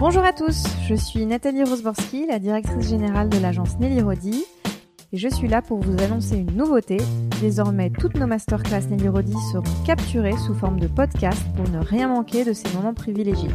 [0.00, 4.46] Bonjour à tous, je suis Nathalie Rosborski, la directrice générale de l'agence Nelly Rodi,
[5.12, 6.96] et je suis là pour vous annoncer une nouveauté.
[7.42, 12.08] Désormais, toutes nos masterclass Nelly Rodi seront capturées sous forme de podcast pour ne rien
[12.08, 13.50] manquer de ces moments privilégiés.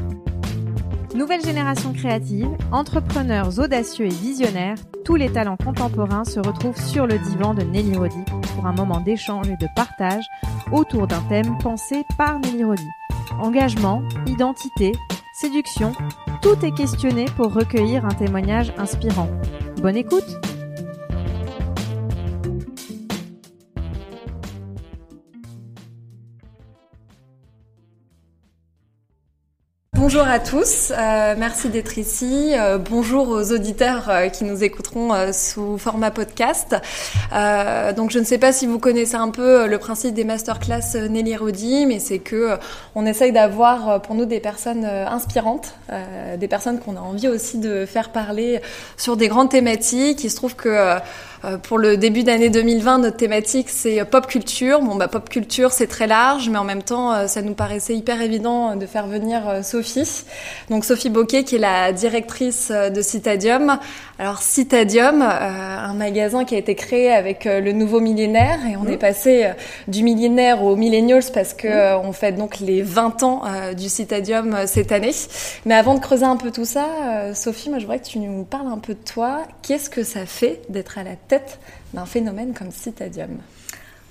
[1.15, 7.17] Nouvelle génération créative, entrepreneurs audacieux et visionnaires, tous les talents contemporains se retrouvent sur le
[7.17, 8.23] divan de Nelly Rodi
[8.53, 10.25] pour un moment d'échange et de partage
[10.71, 12.87] autour d'un thème pensé par Nelly Rodi.
[13.41, 14.91] Engagement, identité,
[15.35, 15.91] séduction,
[16.41, 19.27] tout est questionné pour recueillir un témoignage inspirant.
[19.81, 20.39] Bonne écoute
[30.07, 32.51] Bonjour à tous, euh, merci d'être ici.
[32.53, 36.75] Euh, bonjour aux auditeurs euh, qui nous écouteront sous format podcast.
[37.97, 41.35] donc je ne sais pas si vous connaissez un peu le principe des masterclass Nelly
[41.35, 42.55] Rodi, mais c'est que
[42.93, 45.73] on essaye d'avoir pour nous des personnes inspirantes,
[46.37, 48.61] des personnes qu'on a envie aussi de faire parler
[48.97, 50.23] sur des grandes thématiques.
[50.23, 50.99] Il se trouve que
[51.63, 54.81] pour le début d'année 2020, notre thématique c'est pop culture.
[54.81, 57.95] Bon bah pop culture c'est très large, mais en même temps euh, ça nous paraissait
[57.95, 60.23] hyper évident de faire venir euh, Sophie.
[60.69, 63.79] Donc Sophie Boquet qui est la directrice de Citadium.
[64.17, 68.97] Alors Citadium, un magasin qui a été créé avec le nouveau millénaire et on est
[68.97, 69.51] passé
[69.89, 73.41] du millénaire aux millennials parce que on fête donc les 20 ans
[73.75, 75.11] du Citadium cette année.
[75.65, 78.45] Mais avant de creuser un peu tout ça, Sophie, moi je voudrais que tu nous
[78.45, 79.39] parles un peu de toi.
[79.61, 81.59] Qu'est-ce que ça fait d'être à la tête
[81.93, 83.37] d'un phénomène comme Citadium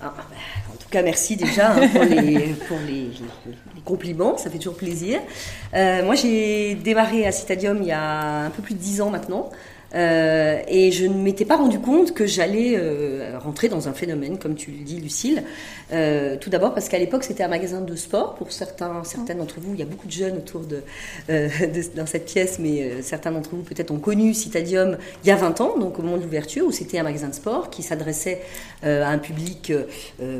[0.00, 0.24] ah, bah,
[0.70, 2.04] en tout cas, merci déjà hein, pour,
[2.86, 3.24] les,
[3.84, 5.20] compliments, ça fait toujours plaisir.
[5.72, 9.08] Euh, moi, j'ai démarré à Citadium il y a un peu plus de dix ans
[9.08, 9.50] maintenant.
[9.95, 14.39] Euh, et je ne m'étais pas rendu compte que j'allais euh, rentrer dans un phénomène,
[14.39, 15.45] comme tu le dis, Lucille.
[15.92, 18.34] Euh, tout d'abord parce qu'à l'époque, c'était un magasin de sport.
[18.34, 20.83] Pour certains, certains d'entre vous, il y a beaucoup de jeunes autour de,
[21.97, 25.61] dans cette pièce, mais certains d'entre vous peut-être ont connu Citadium il y a 20
[25.61, 28.41] ans, donc au moment de l'ouverture, où c'était un magasin de sport qui s'adressait
[28.83, 29.72] à un public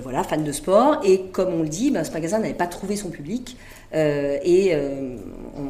[0.03, 1.01] voilà, fan de sport.
[1.05, 3.57] Et comme on le dit, ben, ce magasin n'avait pas trouvé son public.
[3.95, 5.17] Euh, et euh,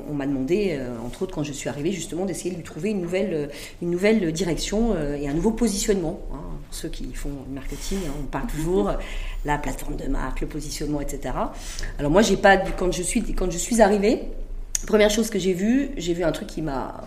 [0.08, 2.90] on, m'a demandé, euh, entre autres quand je suis arrivée, justement d'essayer de lui trouver
[2.90, 3.50] une nouvelle,
[3.82, 6.20] une nouvelle direction et un nouveau positionnement.
[6.32, 6.38] Hein.
[6.66, 8.92] Pour ceux qui font du marketing, hein, on parle toujours
[9.44, 11.34] la plateforme de marque, le positionnement, etc.
[11.98, 14.22] Alors moi, j'ai pas, quand je suis, quand je suis arrivée,
[14.86, 17.04] première chose que j'ai vue, j'ai vu un truc qui m'a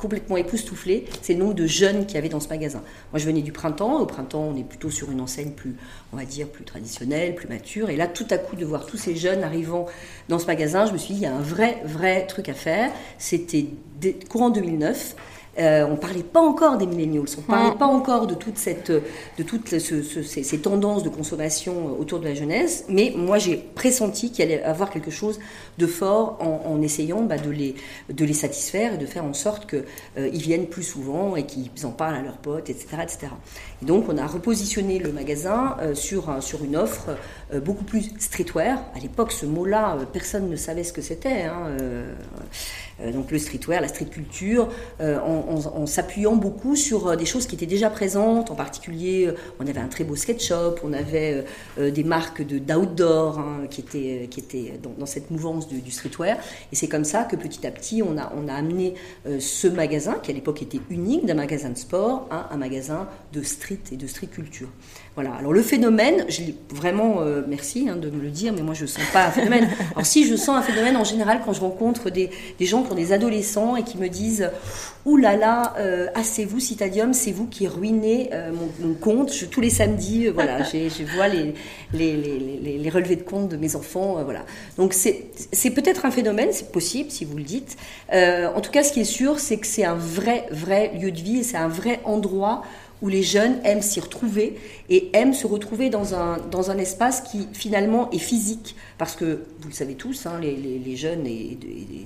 [0.00, 2.82] complètement époustouflé, c'est le de jeunes qu'il y avait dans ce magasin.
[3.12, 4.00] Moi, je venais du printemps.
[4.00, 5.76] Au printemps, on est plutôt sur une enseigne plus,
[6.12, 7.90] on va dire, plus traditionnelle, plus mature.
[7.90, 9.86] Et là, tout à coup, de voir tous ces jeunes arrivant
[10.28, 12.54] dans ce magasin, je me suis dit, il y a un vrai, vrai truc à
[12.54, 12.90] faire.
[13.18, 13.66] C'était
[14.28, 15.16] courant 2009.
[15.60, 18.56] Euh, on ne parlait pas encore des millennials, on ne parlait pas encore de, toute
[18.56, 24.30] cette, de toutes ces, tendances de consommation autour de la jeunesse, mais moi j'ai pressenti
[24.30, 25.38] qu'il allait avoir quelque chose
[25.76, 27.74] de fort en, essayant bah, de, les,
[28.08, 29.84] de les satisfaire et de faire en sorte qu'ils
[30.16, 33.18] euh, viennent plus souvent et qu'ils en parlent à leurs potes, etc., etc.
[33.82, 37.16] Et donc on a repositionné le magasin euh, sur, sur une offre
[37.64, 38.78] beaucoup plus streetwear.
[38.94, 41.42] À l'époque, ce mot-là, personne ne savait ce que c'était.
[41.42, 41.76] Hein,
[43.02, 44.68] euh, donc le streetwear, la street culture,
[45.00, 45.18] euh,
[45.50, 48.50] en, s'appuyant beaucoup sur euh, des choses qui étaient déjà présentes.
[48.50, 51.44] En particulier, on avait un très beau sketch shop, on avait
[51.78, 56.36] des marques de d'outdoor hein, qui étaient qui étaient dans, cette mouvance du, streetwear.
[56.72, 58.94] Et c'est comme ça que petit à petit, on a on a amené
[59.38, 63.42] ce magasin qui à l'époque était unique d'un magasin de sport à un magasin de
[63.42, 64.68] street et de street culture.
[65.20, 65.36] Voilà.
[65.36, 69.04] Alors le phénomène, je vraiment, merci hein, de me le dire, mais moi je sens
[69.12, 69.68] pas un phénomène.
[69.92, 73.12] Alors si je sens un phénomène en général quand je rencontre des, des gens des
[73.12, 74.50] adolescents et qui me disent
[75.06, 79.32] Ouh là là, euh, assez-vous, Citadium, c'est vous qui ruinez euh, mon, compte.
[79.32, 81.54] Je, tous les samedis, euh, voilà, je vois les,
[81.94, 84.22] les, les, relevés de compte de mes enfants.
[84.24, 84.44] voilà.
[84.76, 87.76] Donc c'est peut-être un phénomène, c'est possible si vous le dites.
[88.12, 91.20] en tout cas, ce qui est sûr, c'est que c'est un vrai, vrai lieu de
[91.20, 92.62] vie et c'est un vrai endroit
[93.02, 94.56] où les jeunes aiment s'y retrouver
[94.88, 98.76] et aiment se retrouver dans un, dans un espace qui finalement est physique.
[98.98, 101.58] Parce que, vous le savez tous, hein, les, les, jeunes, et,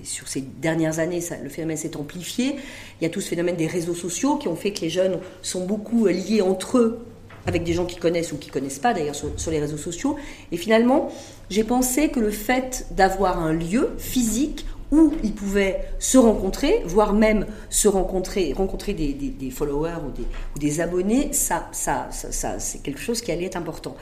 [0.04, 2.56] sur ces dernières années, le phénomène s'est amplifié.
[3.00, 5.18] Il y a tout ce phénomène des réseaux sociaux qui ont fait que les jeunes
[5.42, 6.98] sont beaucoup liés entre eux
[7.46, 10.16] avec des gens qui connaissent ou qui connaissent pas d'ailleurs sur, les réseaux sociaux.
[10.52, 11.10] Et finalement,
[11.50, 17.12] j'ai pensé que le fait d'avoir un lieu physique où ils pouvaient se rencontrer, voire
[17.12, 23.20] même se rencontrer, rencontrer des, followers ou des, abonnés, ça, ça, ça, c'est quelque chose
[23.20, 23.96] qui allait être important.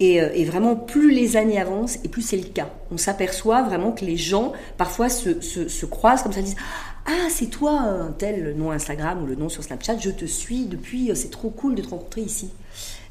[0.00, 2.70] Euh, et, vraiment, plus les années avancent, et plus c'est le cas.
[2.92, 6.56] On s'aperçoit vraiment que les gens, parfois, se, se, croisent comme ça, disent
[7.04, 10.66] Ah, c'est toi, un tel nom Instagram ou le nom sur Snapchat, je te suis
[10.66, 12.50] depuis, euh, c'est trop cool de te rencontrer ici.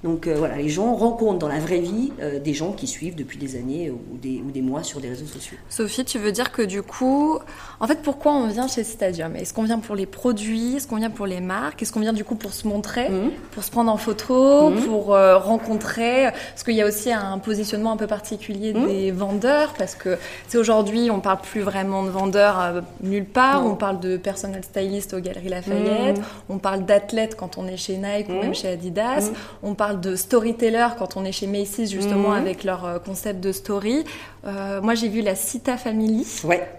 [0.07, 3.57] Donc voilà, les gens rencontrent dans la vraie vie des gens qui suivent depuis des
[3.57, 5.57] années ou des, ou des mois sur des réseaux sociaux.
[5.67, 7.37] Sophie, tu veux dire que du coup,
[7.81, 9.35] en fait, pourquoi on vient chez Stadium?
[9.35, 10.77] Est-ce qu'on vient pour les produits?
[10.77, 11.81] Est-ce qu'on vient pour les marques?
[11.81, 13.31] Est-ce qu'on vient du coup pour se montrer, mmh.
[13.51, 14.75] pour se prendre en photo, mmh.
[14.85, 16.29] pour rencontrer?
[16.53, 18.87] Parce qu'il y a aussi un positionnement un peu particulier mmh.
[18.87, 20.17] des vendeurs, parce que
[20.47, 23.65] c'est aujourd'hui, on parle plus vraiment de vendeurs nulle part.
[23.65, 26.21] On parle de personnel styliste aux Galeries Lafayette.
[26.47, 29.31] On parle d'athlètes quand on est chez Nike ou même chez Adidas.
[29.63, 34.05] On parle de storyteller quand on est chez Macy's justement avec leur concept de story.
[34.45, 36.25] Euh, moi, j'ai vu la Cita Family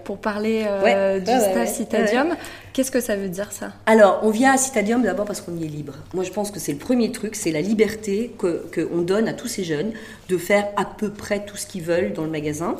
[0.04, 2.34] pour parler euh, du ouais, Citadium.
[2.72, 3.72] Qu'est-ce que ça veut dire ça?
[3.86, 5.94] Alors, on vient à Citadium d'abord parce qu'on y est libre.
[6.14, 9.34] Moi, je pense que c'est le premier truc, c'est la liberté qu'on que donne à
[9.34, 9.92] tous ces jeunes
[10.28, 12.76] de faire à peu près tout ce qu'ils veulent dans le magasin.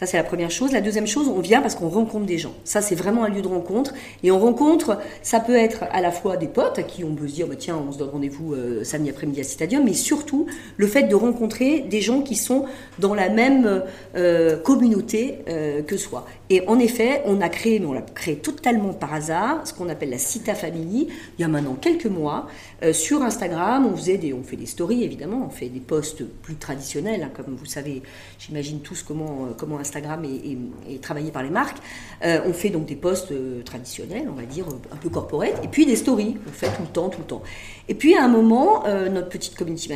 [0.00, 0.72] Ça, c'est la première chose.
[0.72, 2.54] La deuxième chose, on vient parce qu'on rencontre des gens.
[2.64, 3.92] Ça, c'est vraiment un lieu de rencontre.
[4.22, 7.28] Et on rencontre, ça peut être à la fois des potes à qui on peut
[7.28, 10.46] se dire, bah, tiens, on se donne rendez-vous euh, samedi après-midi à Citadium, mais surtout
[10.78, 12.64] le fait de rencontrer des gens qui sont
[12.98, 13.82] dans la même
[14.16, 16.26] euh, communauté euh, que soi.
[16.48, 19.90] Et en effet, on a créé, mais on l'a créé totalement par hasard, ce qu'on
[19.90, 21.08] appelle la Cita Family,
[21.38, 22.48] il y a maintenant quelques mois.
[22.92, 26.56] sur Instagram, on, faisait des, on fait des stories, évidemment, on fait des posts plus
[26.56, 28.02] traditionnels, hein, comme vous savez,
[28.38, 31.78] j'imagine tous comment, comment Instagram est, travaillé par les marques.
[32.24, 35.68] Euh, on fait donc des posts euh, traditionnels, on va dire, un peu corporate, et
[35.68, 36.36] puis des stories.
[36.48, 37.42] On fait tout le temps, tout le temps.
[37.88, 39.90] Et puis à un moment, euh, notre petite community,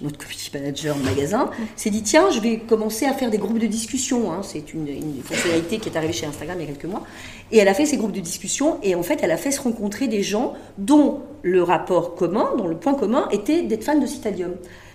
[0.00, 3.66] notre community manager magasin s'est dit tiens, je vais commencer à faire des groupes de
[3.66, 4.32] discussion.
[4.32, 4.42] Hein.
[4.42, 4.86] C'est une,
[5.22, 7.02] fonctionnalité qui est arrivée chez Instagram il y a quelques mois.
[7.50, 9.60] Et elle a fait ces groupes de discussion et en fait, elle a fait se
[9.60, 14.06] rencontrer des gens dont le rapport commun, dont le point commun était d'être fans de
[14.06, 14.52] Citadium.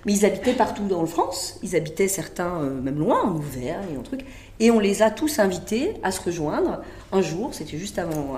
[0.07, 1.59] Mais ils habitaient partout dans le France.
[1.61, 4.21] Ils habitaient certains même loin, en Auvergne et en truc.
[4.59, 6.81] Et on les a tous invités à se rejoindre
[7.11, 8.37] un jour, c'était juste avant,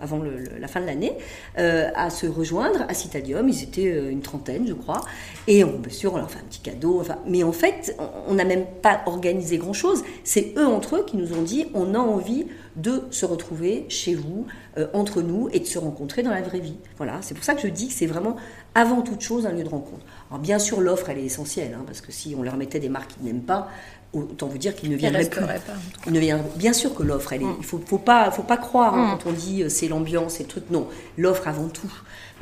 [0.00, 0.20] avant
[0.58, 1.12] la fin de l'année,
[1.58, 3.48] euh, à se rejoindre à Citadium.
[3.48, 5.02] Ils étaient euh, une trentaine, je crois.
[5.46, 7.00] Et bien sûr, on leur fait un petit cadeau.
[7.00, 10.02] Enfin, mais en fait, on n'a même pas organisé grand-chose.
[10.24, 14.14] C'est eux entre eux qui nous ont dit on a envie de se retrouver chez
[14.14, 14.46] vous,
[14.78, 16.76] euh, entre nous, et de se rencontrer dans la vraie vie.
[16.96, 18.36] Voilà, c'est pour ça que je dis que c'est vraiment
[18.74, 20.04] avant toute chose un lieu de rencontre.
[20.30, 22.88] Alors bien sûr, l'offre, elle est essentielle, hein, parce que si on leur mettait des
[22.88, 23.68] marques qu'ils n'aiment pas,
[24.12, 25.40] autant vous dire qu'ils ne viendraient plus.
[25.40, 26.20] Pas, ne
[26.56, 27.56] bien sûr que l'offre, elle est, mm.
[27.58, 29.18] il faut, faut pas, faut pas croire hein, mm.
[29.18, 30.60] quand on dit euh, c'est l'ambiance et tout.
[30.70, 31.92] Non, l'offre avant tout.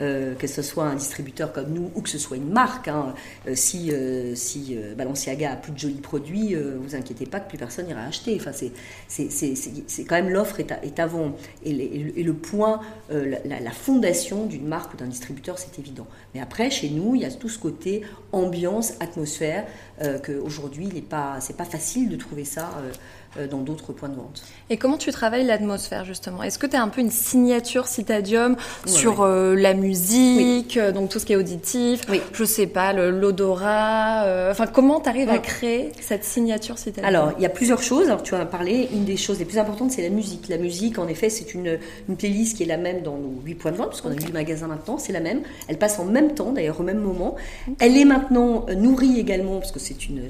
[0.00, 2.88] Euh, que ce soit un distributeur comme nous ou que ce soit une marque.
[2.88, 3.14] Hein.
[3.48, 3.93] Euh, si
[4.34, 8.38] si Balenciaga a plus de jolis produits, vous inquiétez pas que plus personne ira acheter.
[8.40, 8.52] Enfin,
[9.08, 11.32] c'est quand même l'offre est, avant
[11.64, 11.72] et,
[12.22, 16.06] le point, la, fondation d'une marque ou d'un distributeur, c'est évident.
[16.34, 18.02] Mais après, chez nous, il y a tout ce côté
[18.32, 19.66] ambiance, atmosphère
[20.25, 21.38] qu'aujourd'hui, il n'est pas,
[21.70, 22.92] facile de trouver ça euh, euh,
[23.50, 24.42] dans d'autres points de vente.
[24.70, 26.42] Et comment tu travailles l'atmosphère justement?
[26.42, 28.56] Est-ce que tu as un peu une signature Citadium
[28.86, 32.20] sur euh, la musique, donc tout ce qui est auditif, oui.
[32.32, 37.06] je sais pas, l'odorat, enfin comment tu arrives à créer cette signature Citadium?
[37.06, 39.44] Alors, il y a plusieurs choses, Alors, tu en as parlé, une des choses les
[39.44, 40.48] plus importantes c'est la musique.
[40.48, 41.78] La musique en effet c'est une,
[42.08, 44.14] une, playlist qui est la même dans nos 8 points de vente, parce qu'on a
[44.14, 45.42] 8 magasins maintenant, c'est la même.
[45.68, 47.36] Elle passe en même temps d'ailleurs au même moment.
[47.78, 50.28] Elle est maintenant nourrie également, parce que c'est une,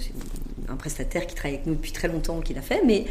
[0.69, 3.05] un prestataire qui travaille avec nous depuis très longtemps qui l'a fait, mais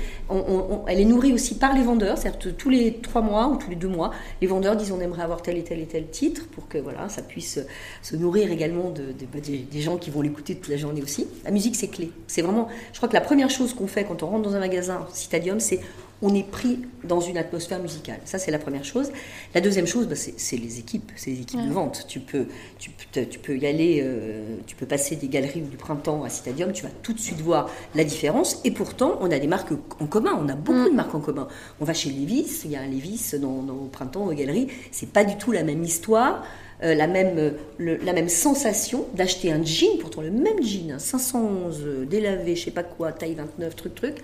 [0.88, 3.76] elle est nourrie aussi par les vendeurs, c'est-à-dire tous les trois mois ou tous les
[3.76, 4.12] deux mois,
[4.42, 7.10] les vendeurs disent on aimerait avoir tel et tel et tel titre pour que voilà,
[7.10, 7.60] ça puisse
[8.02, 11.28] se nourrir également de, bah, des, gens qui vont l'écouter toute la journée aussi.
[11.44, 12.12] La musique c'est clé.
[12.28, 14.60] C'est vraiment, je crois que la première chose qu'on fait quand on rentre dans un
[14.60, 15.80] magasin Citadium, c'est
[16.22, 18.20] on est pris dans une atmosphère musicale.
[18.26, 19.12] Ça, c'est la première chose.
[19.54, 22.06] La deuxième chose, bah, c'est les équipes, c'est les équipes de vente.
[22.08, 22.46] Tu peux,
[22.80, 26.72] tu, tu peux y aller, euh, tu peux passer des galeries du printemps à Citadium,
[26.72, 28.62] tu vas tout de suite voir la différence.
[28.64, 30.92] Et pourtant, on a des marques en commun, on a beaucoup mm.
[30.92, 31.48] de marques en commun.
[31.80, 35.10] On va chez Levis, il y a un Levis dans, au printemps aux galeries, c'est
[35.10, 36.44] pas du tout la même histoire.
[36.84, 42.06] Euh, la, même, la même sensation d'acheter un jean, pourtant le même jean, 511 hein,
[42.06, 44.16] délavé, je sais pas quoi, taille 29, truc, truc,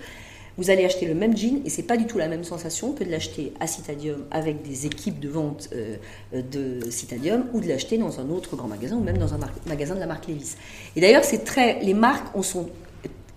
[0.58, 3.04] vous allez acheter le même jean et c'est pas du tout la même sensation que
[3.04, 5.96] de l'acheter à Citadium avec des équipes de vente euh,
[6.32, 9.94] de Citadium ou de l'acheter dans un autre grand magasin ou même dans un magasin
[9.94, 10.56] de la marque Levis.
[10.96, 12.68] Et d'ailleurs, c'est très, les marques en sont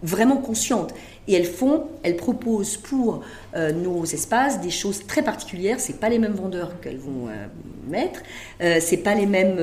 [0.03, 0.93] vraiment conscientes
[1.27, 3.21] et elles font, elles proposent pour
[3.55, 5.79] euh, nos espaces des choses très particulières.
[5.79, 7.47] C'est pas les mêmes vendeurs qu'elles vont euh,
[7.87, 8.21] mettre,
[8.59, 9.57] c'est pas les mêmes,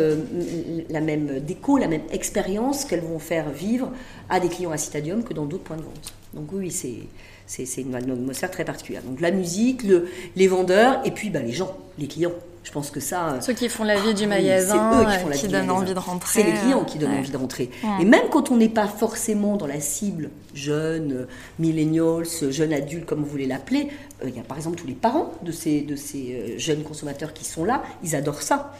[0.89, 3.93] la même déco, la même expérience qu'elles vont faire vivre
[4.29, 6.13] à des clients à Citadium que dans d'autres points de vente.
[6.35, 7.01] Donc oui, c'est
[7.53, 9.03] c'est une atmosphère très particulière.
[9.03, 12.33] Donc la musique, le, les vendeurs et puis bah, les gens, les clients.
[12.65, 13.31] Je pense que ça.
[13.31, 15.71] Euh, Ceux qui font la vie du ah magasin, eux qui, font la qui donnent
[15.71, 16.43] envie de rentrer.
[16.43, 17.71] C'est les clients qui donnent envie de rentrer.
[18.01, 21.27] Et même quand on n'est pas forcément dans la cible jeune, euh,
[21.59, 23.89] millennials, jeune adulte, comme vous voulez l'appeler,
[24.23, 27.33] euh, il y a par exemple tous les parents de ces, de ces jeunes consommateurs
[27.33, 28.73] qui sont là, ils adorent ça.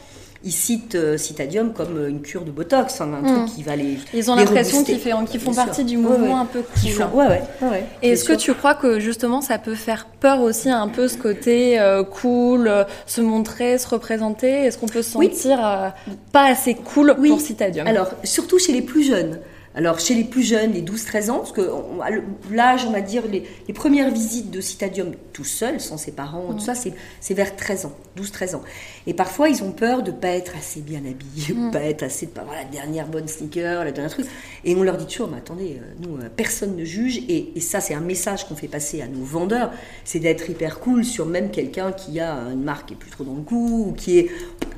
[0.43, 3.25] Ils citent euh, Citadium comme une cure de Botox, un Mm.
[3.45, 3.97] truc qui va les.
[4.13, 4.99] Ils ont l'impression qu'ils
[5.39, 5.85] font partie sûr.
[5.85, 6.41] du mouvement ouais.
[6.41, 7.03] un peu Qui cool.
[7.05, 7.83] font- Ouais.
[8.01, 11.17] Et est-ce que tu crois que justement ça peut faire peur aussi un peu ce
[11.17, 14.49] côté euh, cool, euh, se montrer, se représenter?
[14.65, 15.89] Est-ce qu'on peut se sentir euh,
[16.31, 17.29] pas assez cool Oui.
[17.29, 17.87] pour Citadium?
[17.87, 19.39] Alors, surtout chez les plus jeunes.
[19.75, 21.67] Alors, chez les plus jeunes, les 12-13 ans, parce que
[22.51, 26.53] l'âge, on va dire, les, les premières visites de Citadium tout seul, sans ses parents,
[26.53, 28.61] tout ça, c'est vers 13 ans, 12-13 ans.
[29.07, 31.71] Et parfois, ils ont peur de pas être assez bien habillés, Mm.
[31.71, 34.27] pas être assez, de pas avoir la dernière bonne sneaker, la dernière truc.
[34.63, 37.17] Et on leur dit toujours, mais attendez, euh, nous, euh, personne ne juge.
[37.27, 39.71] Et, et ça, c'est un message qu'on fait passer à nos vendeurs,
[40.05, 43.23] c'est d'être hyper cool sur même quelqu'un qui a une marque qui est plus trop
[43.23, 44.29] dans le coup, ou qui est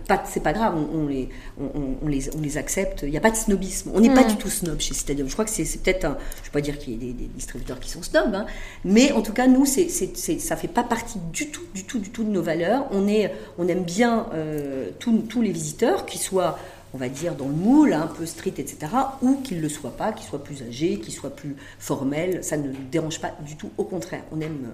[0.08, 3.02] pas, c'est pas grave, on, on les, on, on- on les, on les accepte.
[3.04, 3.92] Il n'y a pas de snobisme.
[3.94, 4.28] On n'est pas Mm.
[4.28, 5.16] du tout snob chez.
[5.16, 7.26] Je crois que c'est, peut-être un, je ne vais pas dire qu'il y ait des,
[7.26, 8.46] distributeurs qui sont snobs, hein,
[8.84, 12.10] mais en tout cas, nous, c'est, ça fait pas partie du tout, du tout, du
[12.10, 12.86] tout de nos valeurs.
[12.92, 16.58] On est, on aime bien euh, tous, les visiteurs, qu'ils soient
[16.94, 18.78] on va dire dans le moule, un peu street, etc.,
[19.22, 22.56] ou qu'ils ne le soient pas, qu'ils soient plus âgés, qu'ils soient plus formels, ça
[22.56, 24.72] ne nous dérange pas du tout, au contraire, on aime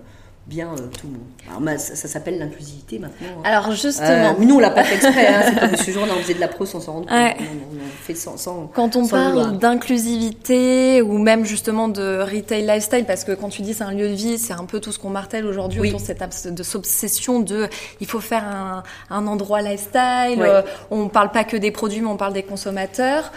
[0.48, 1.66] bien euh, tout le monde.
[1.68, 3.42] Alors, ça, ça s'appelle l'inclusivité maintenant.
[3.44, 5.28] Alors Euh, justement, mais nous, on l'a pas fait exprès.
[5.28, 5.42] Hein.
[5.46, 7.16] C'est comme Monsieur Jourdain, on faisait de la pro sans s'en rendre compte.
[7.18, 7.36] Ouais.
[7.40, 12.20] On, on- on fait sans, sans- Quand on sans parle d'inclusivité ou même justement de
[12.22, 14.80] retail lifestyle, parce que quand tu dis c'est un lieu de vie, c'est un peu
[14.80, 15.88] tout ce qu'on martèle aujourd'hui Oui.
[15.90, 17.68] autour de cette de cette obsession de
[18.00, 20.40] il faut faire un, un endroit lifestyle.
[20.40, 20.48] Ouais.
[20.50, 23.32] euh, on parle pas que des produits, mais on parle des consommateurs.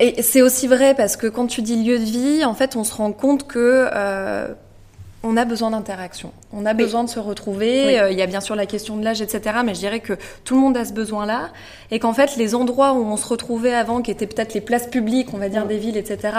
[0.00, 2.84] Et c'est aussi vrai parce que quand tu dis lieu de vie, en fait, on
[2.84, 4.48] se rend compte que euh,
[5.24, 6.30] on a besoin d'interaction.
[6.56, 6.76] On a Oui.
[6.76, 7.84] besoin de se retrouver.
[7.86, 7.98] Oui.
[7.98, 9.56] Euh, Il y a bien sûr la question de l'âge, etc.
[9.64, 11.50] Mais je dirais que tout le monde a ce besoin-là.
[11.90, 14.86] Et qu'en fait, les endroits où on se retrouvait avant, qui étaient peut-être les places
[14.86, 15.68] publiques, on va dire Mm.
[15.68, 16.34] des villes, etc.,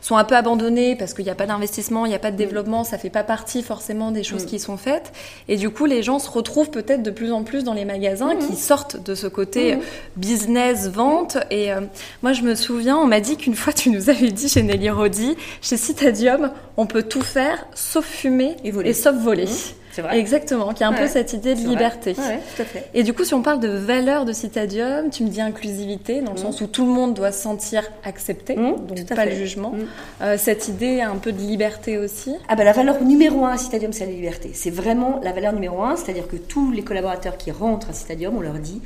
[0.00, 2.36] sont un peu abandonnés parce qu'il n'y a pas d'investissement, il n'y a pas de
[2.36, 4.48] développement, ça fait pas partie forcément des choses Mm.
[4.48, 5.12] qui sont faites.
[5.48, 8.34] Et du coup, les gens se retrouvent peut-être de plus en plus dans les magasins
[8.34, 8.38] Mm.
[8.48, 9.78] qui sortent de ce côté Mm.
[9.78, 9.82] euh,
[10.16, 11.38] business, vente.
[11.50, 11.80] Et euh,
[12.22, 14.90] moi, je me souviens, on m'a dit qu'une fois, tu nous avais dit chez Nelly
[14.90, 18.92] Rodi, chez Citadium, on peut tout faire sauf fumer Et voler.
[18.92, 19.46] sauf voler.
[19.58, 20.18] Mmh, c'est vrai.
[20.18, 22.14] Exactement, qui a un peu cette idée de liberté.
[22.16, 22.88] Ouais, tout à fait.
[22.94, 26.32] Et du coup, si on parle de valeur de Citadium, tu me dis inclusivité, dans
[26.32, 26.44] le Mhm.
[26.46, 29.30] sens où tout le monde doit se sentir accepté, Mhm, donc pas fait.
[29.30, 29.70] le jugement.
[29.72, 29.86] Mhm.
[30.22, 32.34] Euh, cette idée un peu de liberté aussi.
[32.48, 34.50] Ah ben la valeur numéro un à Citadium, c'est la liberté.
[34.54, 38.36] C'est vraiment la valeur numéro un, c'est-à-dire que tous les collaborateurs qui rentrent à Citadium,
[38.36, 38.80] on leur dit,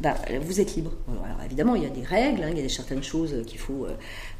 [0.00, 0.90] bah, vous êtes libre.
[1.08, 3.58] Alors évidemment, il y a des règles, hein, il y a des certaines choses qu'il
[3.58, 3.94] faut, euh,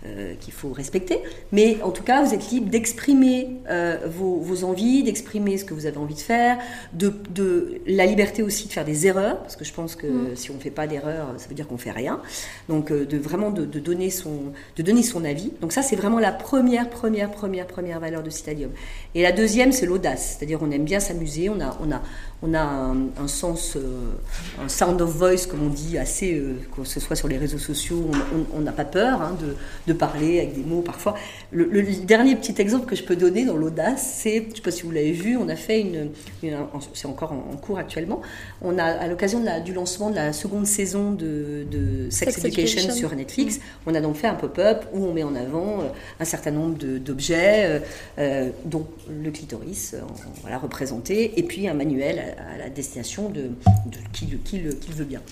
[0.05, 1.21] euh, qu'il faut respecter,
[1.53, 5.75] mais en tout cas, vous êtes libre d'exprimer euh, vos, vos envies, d'exprimer ce que
[5.75, 6.59] vous avez envie de faire,
[6.93, 10.37] de, de la liberté aussi de faire des erreurs, parce que je pense que Mm.
[10.37, 12.21] si on ne fait pas d'erreurs, ça veut dire qu'on fait rien.
[12.69, 15.53] Donc euh, de vraiment de, de donner son, de donner son avis.
[15.61, 18.71] Donc ça, c'est vraiment la première, première, première, première valeur de Citadium.
[19.15, 20.37] Et la deuxième, c'est l'audace.
[20.37, 22.03] C'est-à-dire, on aime bien s'amuser, on a, on a,
[22.43, 24.11] on a un, un sens, euh,
[24.63, 27.59] un sound of voice, comme on dit, assez, euh, que ce soit sur les réseaux
[27.59, 28.11] sociaux,
[28.55, 29.55] on- n'a pas peur hein, de,
[29.87, 31.15] de parler avec des mots parfois.
[31.53, 34.61] Le, le dernier petit exemple que je peux donner dans l'audace, c'est, je ne sais
[34.61, 36.11] pas si vous l'avez vu, on a fait une,
[36.43, 38.21] une- un- c'est encore en, en cours actuellement,
[38.61, 42.79] on a, à l'occasion du lancement de la seconde saison de, de Sex, Sex Education,
[42.81, 43.09] Education.
[43.09, 45.85] sur Netflix, on a donc fait un pop-up où on met en avant euh,
[46.21, 47.81] un certain nombre d'objets,
[48.19, 48.87] euh, dont
[49.23, 50.01] le clitoris, euh,
[50.43, 54.73] voilà, représenté, et puis un manuel à, la destination de, de qui, le, qui, le,
[54.73, 55.23] qui le veut bien.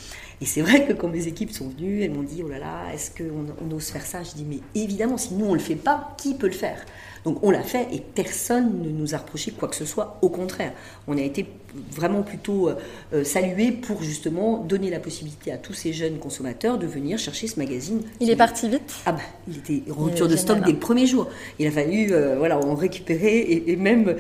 [0.41, 2.83] Et c'est vrai que quand mes équipes sont venues, elles m'ont dit Oh là là,
[2.93, 4.23] est-ce qu'on on ose faire ça?
[4.23, 6.85] Je dis Mais évidemment, si nous on le fait pas, qui peut le faire?
[7.25, 10.19] Donc on l'a fait et personne ne nous a reproché quoi que ce soit.
[10.21, 10.73] Au contraire,
[11.09, 11.47] on a été
[11.91, 12.75] vraiment plutôt euh,
[13.15, 17.47] euh, salués pour justement donner la possibilité à tous ces jeunes consommateurs de venir chercher
[17.47, 18.03] ce magazine.
[18.21, 18.95] Il est parti vite?
[19.07, 21.29] Ah bah, il était Il rupture de stock dès le premier jour.
[21.59, 24.15] Il a fallu euh, voilà, en récupérer et, et même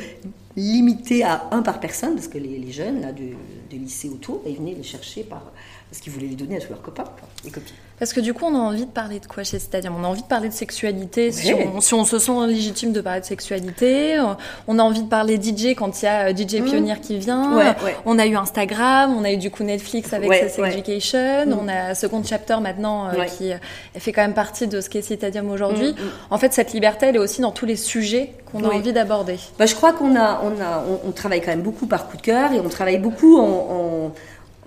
[0.56, 3.30] limiter à un par personne, parce que les, les jeunes là, de,
[3.70, 5.52] de lycée autour, ils venaient les chercher par,
[5.90, 7.74] parce qu'ils voulaient les donner à tous leurs copains, quoi, les copines.
[7.98, 10.08] Parce que du coup, on a envie de parler de quoi chez Stadium On a
[10.08, 13.24] envie de parler de sexualité, si, on, si on se sent légitime de parler de
[13.24, 14.18] sexualité.
[14.18, 14.24] Euh,
[14.66, 16.64] On a envie de parler DJ quand il y a euh, DJ Mhm.
[16.64, 17.56] Pionnier qui vient.
[17.56, 17.96] Ouais, ouais.
[18.04, 20.58] On a eu Instagram, on a eu du coup Netflix avec Ouais, Sex.
[20.58, 21.46] Education.
[21.46, 21.58] Mhm.
[21.62, 23.52] On a Second Chapter maintenant euh, qui
[23.96, 25.92] fait quand même partie de ce qu'est Citadium aujourd'hui.
[25.92, 26.10] Mhm, mhm.
[26.30, 28.76] En fait, cette liberté, elle est aussi dans tous les sujets qu'on a Oui.
[28.76, 29.38] envie d'aborder.
[29.58, 32.16] Bah, je crois qu'on a, on a, on, on travaille quand même beaucoup par coup
[32.16, 34.12] de cœur et on travaille beaucoup en,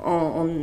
[0.05, 0.11] en, en-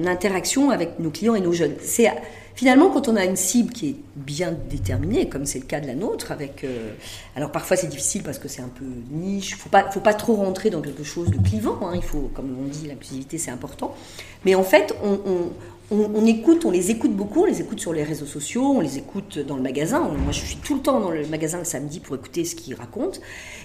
[0.05, 1.75] en interaction avec nos clients et nos jeunes.
[1.83, 2.11] C'est
[2.55, 5.87] finalement quand on a une cible qui est bien déterminée, comme c'est le cas de
[5.87, 6.93] la nôtre, avec, euh,
[7.37, 9.57] alors parfois c'est difficile parce que c'est un peu niche.
[9.57, 11.79] Faut pas, faut pas trop rentrer dans quelque chose de clivant.
[11.83, 11.93] hein.
[11.95, 13.95] Il faut, comme on dit, l'inclusivité c'est important.
[14.45, 15.19] Mais en fait, on,
[15.91, 18.97] on, écoute, on les écoute beaucoup, on les écoute sur les réseaux sociaux, on les
[18.97, 20.01] écoute dans le magasin.
[20.01, 22.75] Moi, je suis tout le temps dans le magasin le samedi pour écouter ce qu'ils
[22.75, 23.19] racontent.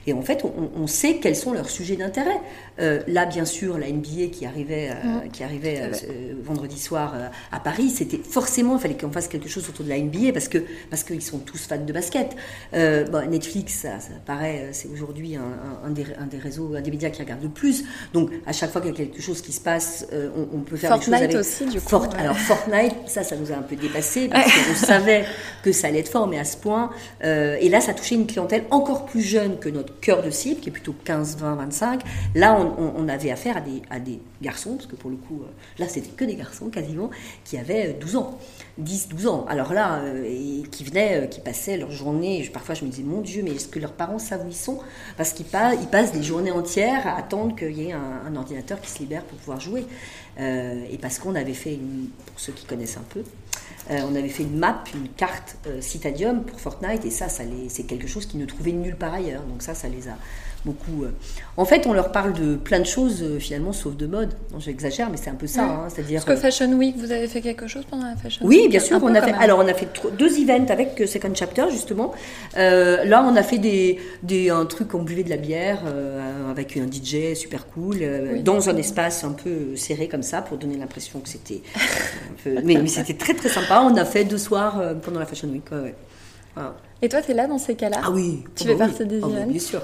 [0.05, 2.41] Et en fait, on, sait quels sont leurs sujets d'intérêt.
[2.79, 7.13] Euh, là, bien sûr, la NBA qui arrivait, euh, qui arrivait euh, vendredi soir
[7.51, 10.47] à Paris, c'était forcément, il fallait qu'on fasse quelque chose autour de la NBA parce
[10.47, 10.57] que
[10.89, 12.35] parce qu'ils sont tous fans de basket.
[12.73, 17.43] Netflix, ça, paraît, c'est aujourd'hui un, des, un, des, réseaux, un des médias qui regarde
[17.43, 17.85] le plus.
[18.13, 20.89] Donc, à chaque fois qu'il y a quelque chose qui se passe, on, peut faire
[20.91, 22.08] Fortnite des choses aussi, du coup.
[22.17, 25.25] Alors Fortnite, ça, ça nous a un peu dépassé parce qu'on savait
[25.63, 26.89] que ça allait être fort, mais à ce point.
[27.23, 30.59] Euh, et là, ça touchait une clientèle encore plus jeune que notre cœur de cible,
[30.61, 32.01] qui est plutôt 15, 20, 25.
[32.35, 35.51] Là, on, avait affaire à des, à des, garçons, parce que pour le coup, euh,
[35.79, 37.09] là, c'était que des garçons quasiment,
[37.43, 38.37] qui avaient 12 ans.
[38.77, 39.45] 10, 12 ans.
[39.49, 43.21] Alors là, euh, et qui venaient, qui passaient leur journée, parfois je me disais, mon
[43.21, 44.79] Dieu, mais est-ce que leurs parents savent où ils sont?
[45.17, 45.47] Parce qu'ils
[45.81, 48.99] ils passent des journées entières à attendre qu'il y ait un, un, ordinateur qui se
[48.99, 49.85] libère pour pouvoir jouer.
[50.39, 51.79] Euh, et parce qu'on avait fait,
[52.25, 53.23] pour ceux qui connaissent un peu,
[53.91, 57.43] euh, on avait fait une map, une carte euh, Citadium pour Fortnite, et ça, ça
[57.69, 59.43] c'est quelque chose qu'ils ne trouvaient nulle part ailleurs.
[59.43, 60.17] Donc ça, ça les a
[60.65, 61.03] beaucoup.
[61.03, 61.11] Euh.
[61.57, 64.33] En fait, on leur parle de plein de choses euh, finalement, sauf de mode.
[64.59, 65.63] j'exagère, mais c'est un peu ça.
[65.63, 66.23] Hein, c'est-à-dire.
[66.23, 68.79] Parce que Fashion Week, vous avez fait quelque chose pendant la Fashion Week Oui, bien
[68.79, 68.99] sûr.
[69.01, 69.87] On a fait, alors, on a fait
[70.17, 72.13] deux events avec euh, Second Chapter justement.
[72.55, 75.79] là, on a fait des, des un truc on buvait de la bière
[76.49, 77.97] avec un DJ super cool
[78.43, 81.61] dans un espace un peu serré comme ça pour donner l'impression que c'était.
[82.63, 83.81] mais, c'était très très sympa.
[83.81, 85.65] On a fait deux soirs pendant la Fashion Week.
[87.01, 88.01] Et toi, tu es là dans ces cas-là?
[88.03, 88.43] Ah oui.
[88.55, 89.47] Tu fais partie des oh, events?
[89.47, 89.81] Bien sûr.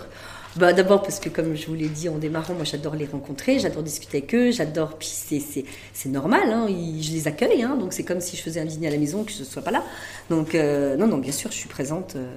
[0.55, 3.59] Bah, D'abord parce que, comme je vous l'ai dit en démarrant, moi j'adore les rencontrer,
[3.59, 4.97] j'adore discuter avec eux, j'adore.
[4.97, 8.65] Puis c'est normal, hein, je les accueille, hein, donc c'est comme si je faisais un
[8.65, 9.83] dîner à la maison que je ne sois pas là.
[10.29, 12.27] Donc, euh, non, non, bien sûr, je suis présente euh,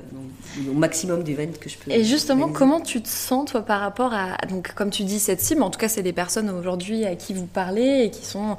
[0.68, 1.90] au maximum d'événements que je peux.
[1.90, 4.36] Et justement, comment tu te sens, toi, par rapport à.
[4.48, 7.34] Donc, comme tu dis, cette cible, en tout cas, c'est des personnes aujourd'hui à qui
[7.34, 8.56] vous parlez et qui sont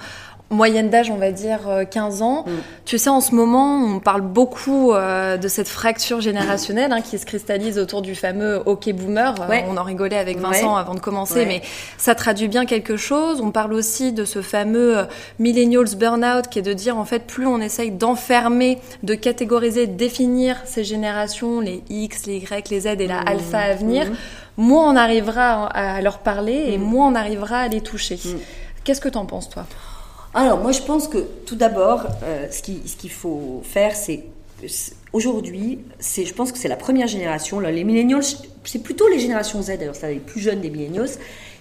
[0.49, 2.45] moyenne d'âge, on va dire 15 euh, ans.
[2.45, 2.51] Mm.
[2.85, 7.17] Tu sais, en ce moment, on parle beaucoup euh, de cette fracture générationnelle hein, qui
[7.17, 9.35] se cristallise autour du fameux hockey boomer.
[9.39, 11.61] Euh, on en rigolait avec Vincent avant de commencer, mais
[11.97, 13.41] ça traduit bien quelque chose.
[13.41, 14.97] On parle aussi de ce fameux
[15.37, 19.95] millennials burnout qui est de dire en fait plus on essaye d'enfermer, de catégoriser, de
[19.95, 23.27] définir ces générations, les X, les Y, les Z et la mm.
[23.27, 24.15] alpha à venir, mm.
[24.57, 28.19] moins on arrivera à leur parler et moins on arrivera à les toucher.
[28.83, 29.65] Qu'est-ce que tu en penses toi?
[30.33, 34.25] Alors, moi, je pense que tout d'abord, euh, ce qu'il faut faire, c'est.
[35.13, 37.59] Aujourd'hui, je pense que c'est la première génération.
[37.59, 38.23] Là, les millennials,
[38.63, 41.09] c'est plutôt les générations Z, d'ailleurs, c'est les plus jeunes des millennials.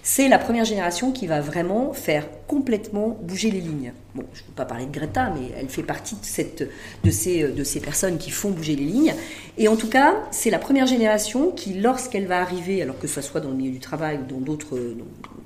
[0.03, 3.93] C'est la première génération qui va vraiment faire complètement bouger les lignes.
[4.15, 6.67] Bon, je ne peux pas parler de Greta, mais elle fait partie de, cette,
[7.03, 9.13] de, ces, de ces personnes qui font bouger les lignes.
[9.59, 13.21] Et en tout cas, c'est la première génération qui, lorsqu'elle va arriver, alors que ce
[13.21, 14.75] soit dans le milieu du travail ou dans d'autres,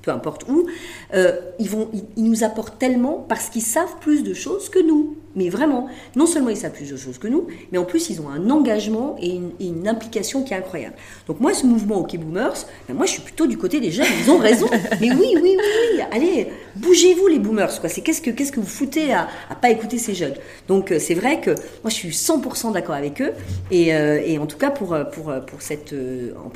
[0.04, 0.68] peu importe où,
[1.14, 5.18] euh, ils, vont, ils, nous apportent tellement parce qu'ils savent plus de choses que nous.
[5.36, 8.22] Mais vraiment, non seulement ils savent plus de choses que nous, mais en plus ils
[8.22, 10.96] ont un engagement et une, implication qui est incroyable.
[11.28, 14.06] Donc moi, ce mouvement OK Boomers, ben moi je suis plutôt du côté des jeunes,
[14.24, 14.68] ils ont raison.
[15.02, 15.58] mais oui, oui, oui,
[15.96, 16.50] oui, allez,
[16.94, 17.80] bougez-vous les Boomers.
[17.80, 17.90] Quoi.
[17.90, 20.36] C'est qu'est-ce que, qu'est-ce que vous foutez à, à pas écouter ces jeunes?
[20.68, 21.50] Donc euh, c'est vrai que
[21.82, 23.34] moi je suis 100% d'accord avec eux,
[23.72, 25.96] et, euh, et, en tout cas pour, pour, pour cette,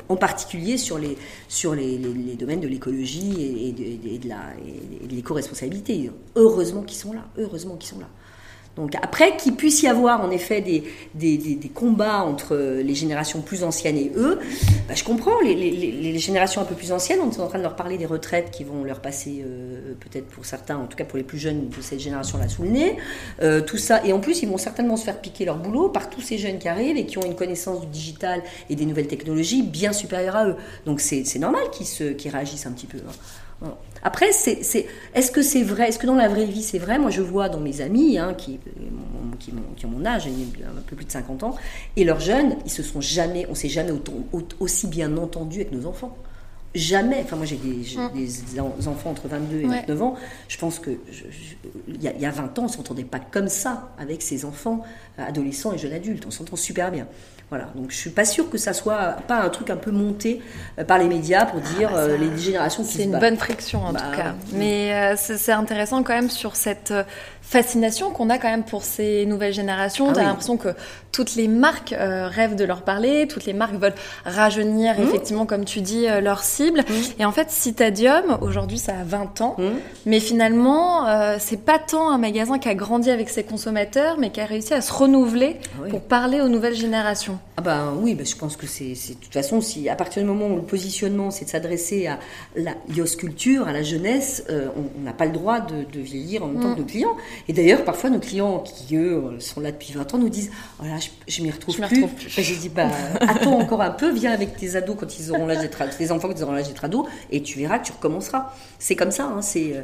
[0.08, 4.36] en, particulier sur les, sur les, les, domaines de l'écologie et, de, de, la,
[5.02, 6.10] et de l'éco-responsabilité.
[6.36, 8.08] Heureusement qu'ils sont là, heureusement qu'ils sont là.
[8.78, 13.64] Donc après, qu'il puisse y avoir en effet des, des, combats entre les générations plus
[13.64, 14.38] anciennes et eux,
[14.86, 15.38] bah, je comprends.
[15.42, 18.50] Les, générations un peu plus anciennes, on est en train de leur parler des retraites
[18.50, 21.68] qui vont leur passer, euh, peut-être pour certains, en tout cas pour les plus jeunes
[21.68, 22.96] de cette génération-là, sous le nez.
[23.42, 24.04] Euh, tout ça.
[24.04, 26.58] Et en plus, ils vont certainement se faire piquer leur boulot par tous ces jeunes
[26.58, 30.36] qui arrivent et qui ont une connaissance du digital et des nouvelles technologies bien supérieure
[30.36, 30.56] à eux.
[30.86, 32.98] Donc c'est normal qu'ils réagissent un petit peu.
[32.98, 33.12] Hein.
[34.02, 36.98] Après, c'est, est-ce que c'est vrai Est-ce que dans la vraie vie, c'est vrai?
[36.98, 38.60] Moi, je vois dans mes amis hein, qui,
[39.38, 41.56] qui, ont mon âge, un peu plus de 50 ans,
[41.96, 43.92] et leurs jeunes, ils se sont jamais, on s'est jamais
[44.60, 46.16] aussi bien entendu avec nos enfants.
[46.74, 47.22] Jamais.
[47.24, 48.88] Enfin, moi, j'ai des, mmh.
[48.88, 50.14] enfants entre 22 et 29 ans.
[50.48, 50.90] Je pense que
[51.88, 54.84] il y, a 20 ans, on s'entendait pas comme ça avec ses enfants,
[55.16, 56.24] adolescents et jeunes adultes.
[56.26, 57.08] On s'entend super bien.
[57.50, 60.42] Voilà, donc je suis pas sûre que ça soit pas un truc un peu monté
[60.78, 63.38] euh, par les médias pour dire ah bah euh, les générations qui C'est une bonne
[63.38, 64.34] friction en tout bah, cas.
[64.52, 66.92] Mais euh, c'est intéressant quand même sur cette
[67.48, 70.12] fascination qu'on a quand même pour ces nouvelles générations.
[70.14, 70.68] Ah l'impression que
[71.12, 75.02] toutes les marques rêvent de leur parler, toutes les marques veulent rajeunir mmh.
[75.02, 76.80] effectivement, comme tu dis, leur cible.
[76.80, 77.20] Mmh.
[77.20, 79.64] Et en fait, Citadium, aujourd'hui, ça a 20 ans, mmh.
[80.06, 81.06] mais finalement,
[81.38, 84.74] c'est pas tant un magasin qui a grandi avec ses consommateurs, mais qui a réussi
[84.74, 87.38] à se renouveler ah pour parler aux nouvelles générations.
[87.56, 90.28] Ah ben oui, ben je pense que c'est de toute façon, si à partir du
[90.28, 92.18] moment où le positionnement c'est de s'adresser à
[92.54, 92.74] la
[93.16, 96.74] culture, à la jeunesse, euh, on n'a pas le droit de, vieillir en même temps
[96.74, 97.16] que nos clients.
[97.46, 100.84] Et d'ailleurs, parfois nos clients qui eux sont là depuis 20 ans nous disent oh
[100.84, 102.28] là, je, je m'y retrouve, plus.
[102.28, 102.88] J'ai dit bah
[103.20, 106.28] attends encore un peu, viens avec tes ados quand ils auront l'âge d'être tes enfants
[106.28, 108.52] quand ils auront l'âge d'être ados, et tu verras que tu recommenceras.
[108.78, 109.82] C'est comme ça, hein, c'est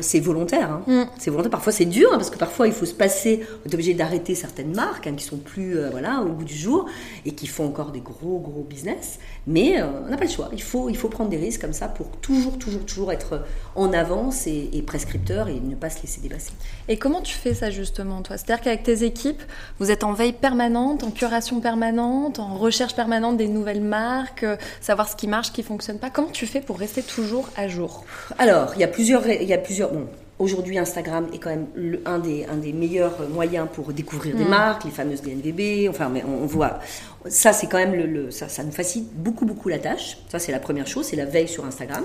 [0.00, 0.70] c'est volontaire.
[0.70, 0.82] Hein.
[0.86, 1.04] Mm.
[1.18, 1.50] C'est volontaire.
[1.50, 3.44] Parfois, c'est dur hein, parce que parfois, il faut se passer.
[3.64, 6.54] On est obligé d'arrêter certaines marques hein, qui sont plus euh, voilà au bout du
[6.54, 6.86] jour
[7.24, 9.18] et qui font encore des gros gros business.
[9.46, 10.48] Mais euh, on n'a pas le choix.
[10.52, 13.92] Il faut il faut prendre des risques comme ça pour toujours toujours toujours être en
[13.92, 16.52] avance et, prescripteur et ne pas se laisser dépasser.
[16.88, 18.36] Et comment tu fais ça justement, toi?
[18.36, 19.42] C'est-à-dire qu'avec tes équipes,
[19.80, 24.56] vous êtes en veille permanente, en curation permanente, en recherche permanente des nouvelles marques, euh,
[24.80, 26.10] savoir ce qui marche, ce qui fonctionne pas.
[26.10, 28.04] Comment tu fais pour rester toujours à jour?
[28.38, 29.92] Alors, il y a plusieurs il y a plusieurs.
[29.92, 30.06] Bon,
[30.38, 31.66] aujourd'hui, Instagram est quand même
[32.04, 34.48] un, des, un des meilleurs moyens pour découvrir des mm.
[34.48, 35.88] marques, les fameuses DNVB.
[35.88, 36.80] Enfin, mais on, voit.
[37.26, 40.18] Ça, c'est quand même le, ça, ça, nous facilite beaucoup, beaucoup la tâche.
[40.28, 42.04] Ça, c'est la première chose, c'est la veille sur Instagram.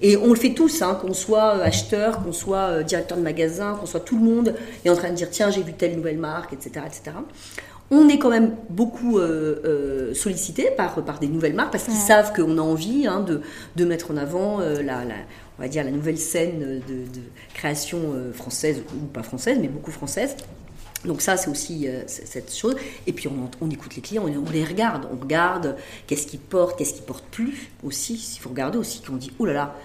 [0.00, 3.22] Et on le fait tous, hein, qu'on soit euh, acheteur, qu'on soit euh, directeur de
[3.22, 5.96] magasin, qu'on soit tout le monde est en train de dire tiens, j'ai vu telle
[5.96, 7.16] nouvelle marque, etc., etc.
[7.90, 12.32] On est quand même beaucoup euh, sollicité par, par des nouvelles marques parce qu'ils savent
[12.32, 13.42] qu'on a envie hein, de,
[13.76, 15.14] de, mettre en avant la, la,
[15.58, 17.04] on va dire, la nouvelle scène de,
[17.54, 20.36] création euh, française, ou pas française, mais beaucoup française.
[21.04, 22.76] Donc ça, c'est aussi euh, cette chose.
[23.06, 25.06] Et puis on, écoute les clients, on, les regarde.
[25.12, 28.34] On regarde qu'est-ce qu'ils portent, qu'est-ce qu'ils portent plus aussi.
[28.36, 29.76] Il faut regarder aussi qu'on dit, oh là là,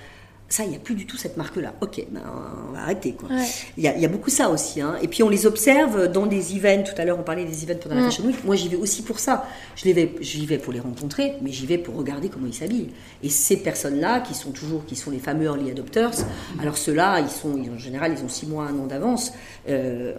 [0.49, 1.73] ça, il n'y a plus du tout cette marque-là.
[1.81, 2.21] Ok, ben,
[2.69, 3.13] on va arrêter.
[3.13, 3.29] Quoi.
[3.77, 4.79] Il, y a, beaucoup ça aussi.
[4.79, 4.95] Hein.
[5.01, 6.83] Et puis on les observe dans des events.
[6.83, 8.43] Tout à l'heure, on parlait des events pendant la Fashion Week.
[8.45, 9.45] Moi, j'y vais aussi pour ça.
[9.75, 12.91] Je vais, j'y vais pour les rencontrer, mais j'y vais pour regarder comment ils s'habillent.
[13.23, 16.13] Et ces personnes-là, qui sont toujours, qui sont les fameux early adopters,
[16.62, 19.33] alors ceux-là, ils sont, en général, ils ont six mois, un an d'avance.
[19.69, 20.13] Euh,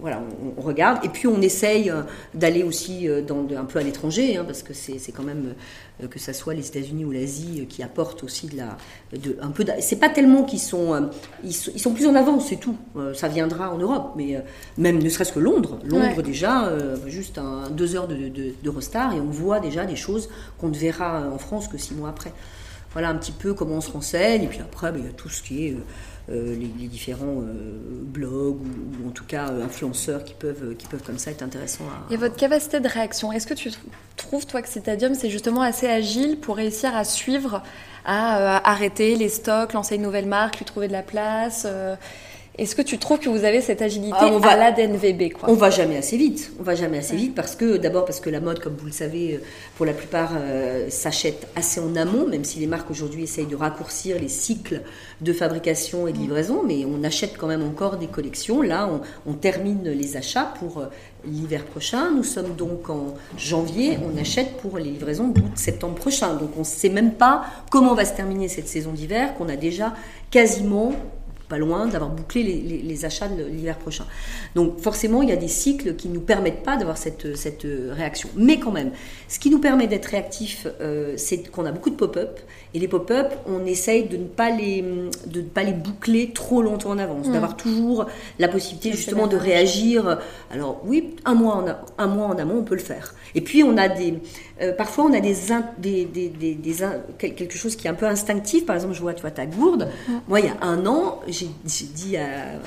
[0.00, 0.22] voilà,
[0.56, 1.04] on, regarde.
[1.04, 2.02] Et puis on essaye euh,
[2.34, 5.54] d'aller aussi euh, dans, un peu à l'étranger, hein, parce que c'est, quand même
[6.10, 8.76] que ce soit les États-Unis ou l'Asie, qui apportent aussi de la,
[9.12, 9.64] de, un peu.
[9.80, 11.00] C'est pas tellement qu'ils sont, euh,
[11.44, 12.76] ils sont, plus en avance, c'est tout.
[13.14, 14.42] ça viendra en Europe, mais
[14.76, 15.78] même ne serait-ce que Londres.
[15.84, 16.70] Londres déjà,
[17.06, 20.28] juste un, deux heures de, de, de et on voit déjà des choses
[20.58, 22.32] qu'on ne verra en France que six mois après.
[22.92, 25.12] Voilà un petit peu comment on se renseigne, et puis après, ben, il y a
[25.12, 25.76] tout ce qui est
[26.30, 31.02] euh, les, différents euh, blogs ou, en tout cas euh, influenceurs qui peuvent, qui peuvent
[31.02, 31.84] comme ça être intéressants.
[31.84, 33.70] À, Et votre capacité de réaction, est-ce que tu
[34.18, 37.62] trouves toi que Citadium c'est justement assez agile pour réussir à suivre,
[38.08, 41.66] à arrêter les stocks, lancer une nouvelle marque, lui trouver de la place
[42.58, 45.48] est-ce que tu trouves que vous avez cette agilité ah, on va, à quoi?
[45.48, 46.50] On va jamais assez vite.
[46.58, 48.92] On va jamais assez vite parce que d'abord parce que la mode, comme vous le
[48.92, 49.38] savez, euh,
[49.76, 53.54] pour la plupart euh, s'achète assez en amont, même si les marques aujourd'hui essayent de
[53.54, 54.82] raccourcir les cycles
[55.20, 56.22] de fabrication et de mm.
[56.22, 58.60] livraison, mais on achète quand même encore des collections.
[58.60, 58.90] Là,
[59.24, 60.86] on, termine les achats pour euh,
[61.28, 62.10] l'hiver prochain.
[62.10, 63.98] Nous sommes donc en janvier.
[64.04, 66.34] On achète pour les livraisons d'août-septembre prochain.
[66.34, 69.56] Donc on ne sait même pas comment va se terminer cette saison d'hiver qu'on a
[69.56, 69.94] déjà
[70.30, 70.92] quasiment
[71.48, 74.04] pas loin d'avoir bouclé les, achats de l'hiver prochain.
[74.54, 77.66] Donc forcément, il y a des cycles qui ne nous permettent pas d'avoir cette, cette
[77.90, 78.28] réaction.
[78.36, 78.90] Mais quand même,
[79.28, 82.40] ce qui nous permet d'être réactif, euh, c'est qu'on a beaucoup de pop-up.
[82.74, 84.82] Et les pop-up, on essaye de ne pas les,
[85.26, 87.32] de ne pas les boucler trop longtemps en avance, mm.
[87.32, 88.06] d'avoir toujours
[88.38, 90.18] la possibilité justement de réagir.
[90.50, 91.66] Alors oui, un mois, en
[92.02, 93.14] un mois en amont, on peut le faire.
[93.34, 94.14] Et puis on a des,
[94.60, 95.34] euh, parfois on a des,
[95.78, 96.76] des, des, des,
[97.18, 98.66] quelque chose qui est un peu instinctif.
[98.66, 99.88] Par exemple, je vois, tu vois ta gourde.
[100.08, 100.12] Mm.
[100.28, 102.58] Moi, il y a un an, j'ai dit à,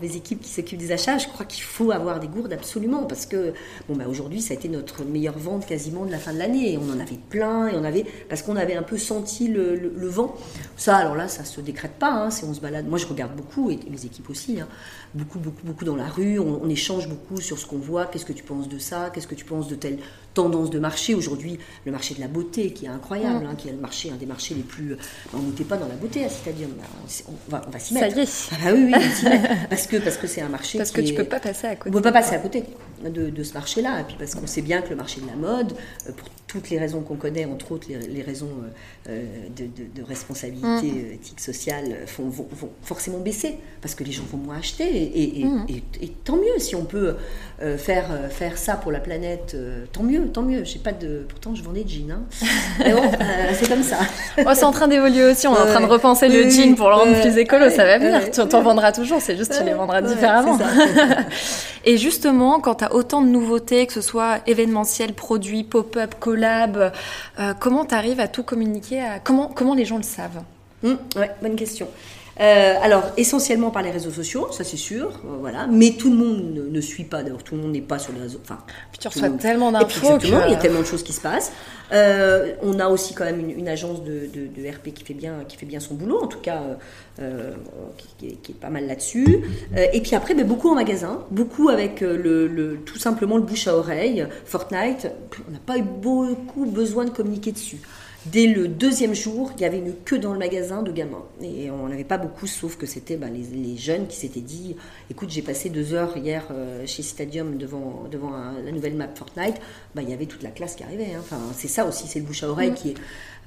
[0.00, 3.26] mes équipes qui s'occupent des achats, je crois qu'il faut avoir des gourdes absolument parce
[3.26, 3.52] que
[3.88, 6.78] bon, bah, aujourd'hui, ça a été notre meilleure vente quasiment de la fin de l'année.
[6.78, 10.34] On en avait plein et on avait parce qu'on avait un peu senti le, vent.
[10.76, 12.12] Ça, alors là, ça se décrète pas.
[12.12, 14.60] Hein, on se balade, moi je regarde beaucoup et mes équipes aussi.
[14.60, 14.68] Hein,
[15.14, 16.38] beaucoup, beaucoup, beaucoup dans la rue.
[16.38, 18.06] On, échange beaucoup sur ce qu'on voit.
[18.06, 19.10] Qu'est-ce que tu penses de ça?
[19.12, 19.98] Qu'est-ce que tu penses de telle
[20.34, 23.48] tendance de marché Aujourd'hui, le marché de la beauté qui est incroyable, mm.
[23.48, 24.96] hein, qui est le marché, un des marchés les plus.
[25.34, 26.70] On n'était pas dans la beauté à Citadium.
[27.28, 28.14] On va, on va s'y mettre.
[28.14, 28.48] Ça y est.
[28.52, 29.38] Ah bah oui, oui,
[29.70, 30.78] parce que parce que c'est un marché.
[30.78, 31.90] Parce que tu peux pas passer à côté.
[31.90, 32.64] On peut pas passer à côté
[33.10, 34.00] de, de ce marché-là.
[34.00, 35.72] Et puis parce qu'on sait bien que le marché de la mode,
[36.06, 38.50] euh, pour toutes les raisons qu'on connaît, entre autres les, raisons
[39.08, 41.12] euh, euh, de, responsabilité mm.
[41.14, 42.46] éthique sociale, vont,
[42.82, 45.40] forcément baisser parce que les gens vont moins acheter.
[45.40, 45.66] Et, mm.
[46.24, 47.16] tant mieux si on peut
[47.76, 49.56] faire, faire ça pour la planète,
[49.92, 50.64] tant mieux, tant mieux.
[50.64, 52.10] J'ai pas de, pourtant je vendais des jeans.
[52.12, 52.22] Hein.
[52.78, 53.02] Mais bon,
[53.54, 53.98] c'est comme ça.
[54.54, 55.46] c'est en train d'évoluer aussi.
[55.46, 57.70] On est en train de repenser le jean pour le rendre plus écolo.
[57.70, 58.30] ça va venir.
[58.30, 59.20] tu en vendras toujours.
[59.20, 60.58] C'est juste tu les vendras différemment.
[61.84, 66.92] et justement, quand tu as autant de nouveautés, que ce soit événementiel, produits, pop-up, collab,
[67.38, 70.42] euh, comment tu arrives à tout communiquer Comment, comment les gens le savent?
[70.82, 71.88] Mmh, Ouais, bonne question.
[72.42, 75.68] Euh, alors, essentiellement par les réseaux sociaux, ça c'est sûr, euh, voilà.
[75.68, 78.12] Mais tout le monde ne, ne suit pas, d'ailleurs, tout le monde n'est pas sur
[78.12, 78.40] les réseaux.
[78.42, 78.58] Enfin,
[78.90, 79.84] Puis tu reçois tellement d'infos.
[80.18, 81.52] que- il y a tellement de choses qui se passent.
[81.92, 85.14] Euh, on a aussi quand même une, une agence de, de- de RP qui fait
[85.14, 86.60] bien, qui fait bien son boulot, en tout cas,
[87.98, 89.42] qui, qui est, qui est pas mal là-dessus.
[89.92, 93.68] Et puis après, ben, beaucoup en magasin, beaucoup avec le, le- tout simplement le bouche
[93.68, 94.26] à oreille.
[94.46, 95.08] Fortnite,
[95.48, 97.78] on n'a pas eu beaucoup besoin de communiquer dessus.
[98.26, 101.24] Dès le deuxième jour, il y avait une queue dans le magasin de gamins.
[101.42, 104.76] Et on n'avait pas beaucoup, sauf que c'était ben, les, les jeunes qui s'étaient dit
[105.10, 109.08] Écoute, j'ai passé deux heures hier euh, chez Stadium devant, devant un- la nouvelle map
[109.12, 109.56] Fortnite.
[109.96, 111.14] Ben, il y avait toute la classe qui arrivait.
[111.16, 111.20] hein.
[111.20, 112.74] Enfin, c'est ça aussi, c'est le bouche à oreille Mm.
[112.74, 112.94] qui est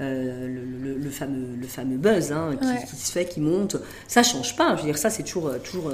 [0.01, 2.83] euh, le, le- le fameux, le fameux buzz hein, qui, Ouais.
[2.85, 3.77] qui se fait, qui monte.
[4.09, 4.75] Ça change pas.
[4.75, 5.89] Je veux dire, ça, c'est toujours, euh, toujours,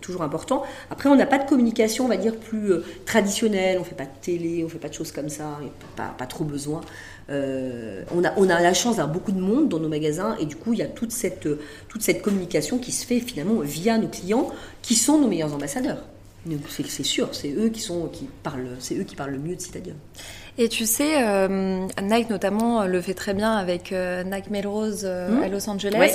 [0.00, 0.62] toujours important.
[0.90, 2.72] Après, on n'a pas de communication, on va dire, plus
[3.04, 3.76] traditionnelle.
[3.78, 5.58] On fait pas de télé, on fait pas de choses comme ça.
[5.60, 6.80] Il y a pas, pas trop besoin.
[7.30, 10.46] Euh, on, a, on a la chance d'avoir beaucoup de monde dans nos magasins et
[10.46, 11.48] du coup, il y a toute cette,
[11.88, 14.48] toute cette communication qui se fait finalement via nos clients
[14.82, 16.02] qui sont nos meilleurs ambassadeurs.
[16.68, 19.60] C'est sûr, c'est eux qui sont qui parlent, c'est eux qui parlent le mieux de
[19.60, 19.94] Citadium.
[20.58, 25.40] Et tu sais, euh, Nike notamment le fait très bien avec euh, Nike Melrose Mhm.
[25.42, 25.96] à Los Angeles.
[25.98, 26.12] Ouais.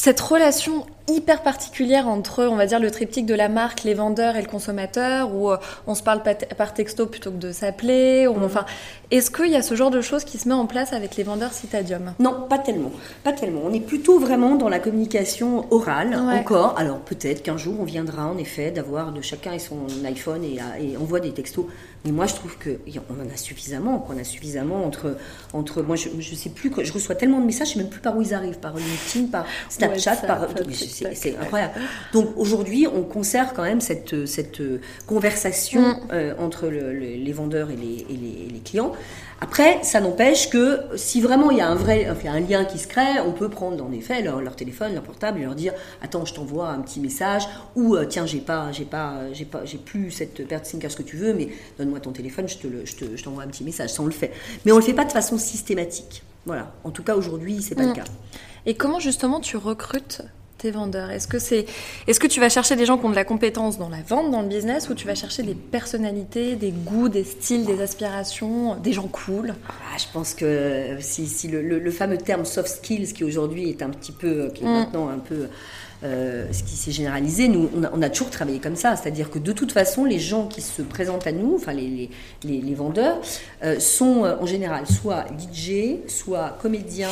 [0.00, 4.36] Cette relation hyper particulière entre, on va dire, le triptyque de la marque, les vendeurs
[4.36, 5.56] et le consommateur, où euh,
[5.88, 6.22] on se parle
[6.56, 8.28] par texto plutôt que de s'appeler.
[8.28, 8.44] Mhm.
[8.44, 8.64] Enfin,
[9.10, 11.24] est-ce qu'il y a ce genre de choses qui se met en place avec les
[11.24, 12.12] vendeurs Citadium?
[12.20, 12.92] Non, pas tellement.
[13.24, 13.62] Pas tellement.
[13.64, 16.38] On est plutôt vraiment dans la communication orale Ouais.
[16.38, 16.78] encore.
[16.78, 20.58] Alors peut-être qu'un jour on viendra en effet d'avoir de chacun et son iPhone et,
[20.80, 21.64] et envoie des textos.
[22.04, 23.98] Mais moi je trouve que y- on en a suffisamment.
[23.98, 25.16] Qu'on a suffisamment entre
[25.52, 25.82] entre.
[25.82, 26.70] Moi je, je sais plus.
[26.82, 29.30] Je reçois tellement de messages, je sais même plus par où ils arrivent, par LinkedIn,
[29.30, 30.46] par Snapchat, par.
[31.14, 31.74] C'est incroyable.
[32.12, 34.60] Donc aujourd'hui on conserve quand même cette cette
[35.06, 35.96] conversation Mm.
[36.12, 38.92] euh, entre le- le- les vendeurs et les, et les- et les clients.
[39.40, 42.76] Après, ça n'empêche que si vraiment il y a un vrai enfin, un lien qui
[42.76, 45.72] se crée, on peut prendre en effet leur, leur téléphone, leur portable et leur dire
[46.02, 47.44] attends, je t'envoie un petit message
[47.76, 50.96] ou euh, tiens, j'ai pas j'ai pas j'ai pas j'ai plus cette paire de sneakers
[50.96, 51.48] que tu veux mais
[51.88, 54.06] donne-moi ton téléphone, je te le- je te- je t'envoie un petit message, ça on
[54.06, 54.32] le fait.
[54.64, 56.22] Mais on le fait pas de façon systématique.
[56.46, 56.72] Voilà.
[56.84, 57.88] En tout cas, aujourd'hui, c'est pas Mm.
[57.88, 58.04] le cas.
[58.66, 60.22] Et comment justement tu recrutes
[60.58, 61.10] tes vendeurs?
[61.10, 61.64] Est-ce que c'est,
[62.06, 64.30] est-ce que tu vas chercher des gens qui ont de la compétence dans la vente,
[64.30, 68.74] dans le business, ou tu vas chercher des personnalités, des goûts, des styles, des aspirations,
[68.76, 69.54] des gens cool?
[69.68, 73.70] Ah, je pense que si, si le, le- le fameux terme soft skills qui aujourd'hui
[73.70, 74.72] est un petit peu, qui est Mm.
[74.72, 75.48] maintenant un peu
[76.04, 79.30] euh, ce qui s'est généralisé, nous on a, on a toujours travaillé comme ça, c'est-à-dire
[79.30, 82.08] que de toute façon les gens qui se présentent à nous, enfin les,
[82.44, 83.18] les, les- vendeurs,
[83.64, 87.08] euh, sont euh, en général soit DJ, soit comédiens,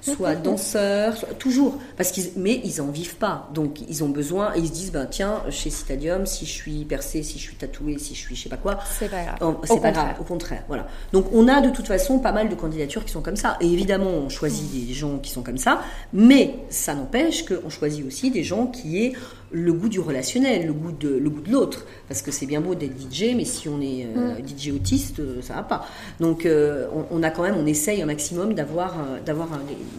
[0.00, 4.54] soit danseurs, soit- toujours, parce qu'ils, mais ils en vivent pas, donc ils ont besoin
[4.54, 7.56] et ils se disent ben tiens chez Citadium si je suis percé, si je suis
[7.56, 9.36] tatoué, si je suis je sais pas quoi, C'est pas grave.
[9.38, 9.92] C'est pas contraire.
[9.92, 10.62] grave, au contraire.
[10.68, 10.86] Voilà.
[11.12, 13.56] Donc on a de toute façon pas mal de candidatures qui sont comme ça.
[13.60, 15.80] Et évidemment, on choisit des gens qui sont comme ça,
[16.12, 19.12] mais ça n'empêche qu'on choisit aussi des gens qui aient
[19.50, 21.86] le goût du relationnel, le goût de le goût de l'autre.
[22.08, 25.40] Parce que c'est bien beau d'être DJ, mais si on est euh, DJ autiste, euh,
[25.42, 25.86] ça va pas.
[26.20, 29.48] Donc euh, on, on a quand même, on essaye un maximum d'avoir d'avoir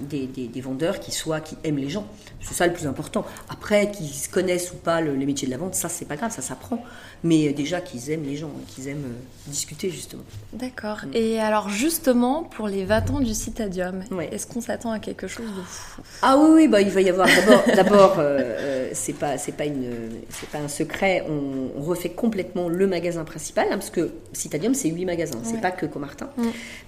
[0.09, 2.05] des, des- des vendeurs qui soient qui aiment les gens.
[2.41, 3.25] C'est ça le plus important.
[3.49, 6.15] Après, qu'ils se connaissent ou pas le, les métiers de la vente, ça c'est pas
[6.15, 6.83] grave, ça s'apprend.
[7.23, 9.03] Mais déjà qu'ils aiment les gens, qu'ils aiment
[9.47, 10.23] discuter justement.
[10.53, 10.99] D'accord.
[11.13, 14.29] Et alors justement, pour les 20 ans du Citadium, Ouais.
[14.31, 16.01] est-ce qu'on s'attend à quelque chose de fou?
[16.21, 19.65] Ah oui, oui, bah, il va y avoir d'abord, d'abord, euh, c'est pas, c'est pas
[19.65, 19.89] une,
[20.29, 21.25] c'est pas un secret.
[21.29, 25.55] On, on refait complètement le magasin principal, hein, parce que Citadium c'est huit magasins, c'est
[25.55, 25.61] Ouais.
[25.61, 26.29] pas que Comartin.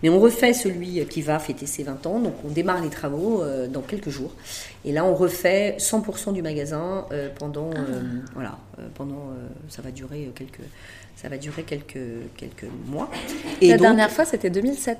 [0.03, 3.41] Mais on refait celui qui va fêter ses 20 ans, donc on démarre les travaux
[3.41, 4.33] euh, dans quelques jours.
[4.85, 8.01] Et là, on refait 100% du magasin euh, pendant, euh,
[8.33, 8.57] voilà,
[8.95, 9.29] pendant,
[9.69, 10.61] ça va durer quelques,
[11.15, 11.99] ça va durer quelques,
[12.37, 13.09] quelques mois.
[13.61, 14.97] Et La donc- dernière fois, c'était 2007.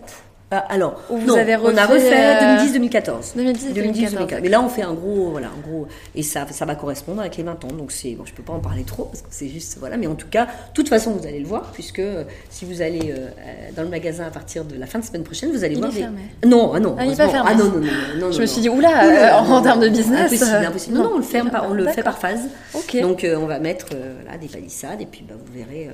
[0.52, 3.36] Ah, alors, Où vous non, avez on a refait, refait euh, 2010-2014.
[3.36, 6.76] 2010, 2010, Mais là, on fait un gros, voilà, un gros, et ça, ça va
[6.76, 7.70] correspondre avec les 20 ans.
[7.70, 9.96] Donc c'est, bon, je peux pas en parler trop parce que c'est juste, voilà.
[9.98, 12.82] Mais en tout cas, de toute façon, vous allez le voir puisque euh, si vous
[12.82, 15.64] allez euh, euh, dans le magasin à partir de la fin de semaine prochaine, vous
[15.64, 16.02] allez Il voir est des.
[16.02, 16.22] fermé.
[16.46, 16.96] Non, ah non.
[17.00, 17.50] Ah, il est pas fermé.
[17.54, 17.82] Ah non, non,
[18.20, 18.32] non.
[18.32, 20.34] Je me suis dit, oula, euh, en termes de business.
[20.34, 20.96] Impossible, euh, impossible.
[20.98, 22.42] Non, non, on le ferme pas, on le fait par phase.
[22.74, 23.00] Ok.
[23.02, 25.90] Donc euh, on va mettre euh, voilà, des palissades et puis bah, vous verrez.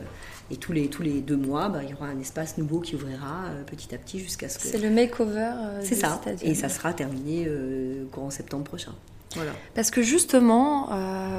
[0.52, 2.96] Et tous les, tous les deux mois, bah, il y aura un espace nouveau qui
[2.96, 4.68] ouvrira euh, petit à petit jusqu'à ce que.
[4.68, 5.40] C'est le makeover.
[5.56, 6.22] euh, C'est ça.
[6.42, 8.94] Et ça sera terminé euh, courant septembre prochain.
[9.36, 9.52] Voilà.
[9.76, 10.90] Parce que justement,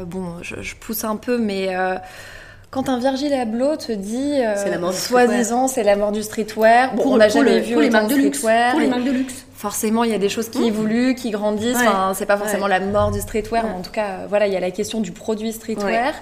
[0.07, 1.75] bon, je, je pousse un peu, mais
[2.71, 6.13] quand un Virgil Abloh te dit, euh, C'est la mort du soi-disant, c'est la mort
[6.13, 8.41] du streetwear, bon, Pour- on n'a jamais le- vu pour les marques de luxe.
[8.41, 9.47] Pour les marques de luxe.
[9.55, 10.65] Forcément, il y a des choses qui Mmh.
[10.65, 11.79] évoluent, qui grandissent.
[11.79, 11.89] Ouais.
[11.89, 12.79] Enfin, c'est pas forcément Ouais.
[12.79, 13.71] la mort du streetwear, Ouais.
[13.71, 16.13] mais en tout cas, voilà, il y a la question du produit streetwear.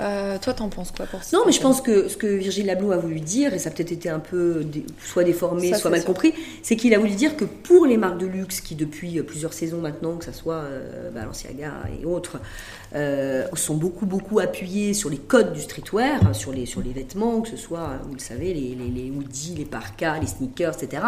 [0.00, 2.68] Euh, toi, t'en penses quoi pour ça Non, mais je pense que ce que Virgile
[2.68, 4.64] Abloh a voulu dire, et ça a peut-être été un peu
[5.04, 8.26] soit déformé, soit mal compris, c'est qu'il a voulu dire que pour les marques de
[8.26, 12.40] luxe qui, depuis plusieurs saisons maintenant, que ce soit euh, Balenciaga et autres,
[12.94, 17.40] euh, sont beaucoup, beaucoup appuyées sur les codes du streetwear, sur les, sur les vêtements,
[17.40, 21.02] que ce soit, vous le savez, les, les, les hoodies, les parkas, les sneakers, etc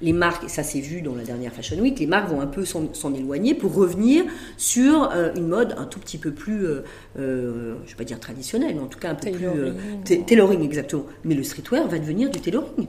[0.00, 2.46] les marques, et ça s'est vu dans la dernière Fashion Week, les marques vont un
[2.46, 4.24] peu s'en éloigner pour revenir
[4.56, 6.82] sur euh, une mode un tout petit peu plus, euh,
[7.16, 10.24] je ne vais pas dire traditionnelle, mais en tout cas un peu plus...
[10.26, 11.06] tailoring, exactement.
[11.24, 12.86] Mais le streetwear va devenir du tailoring.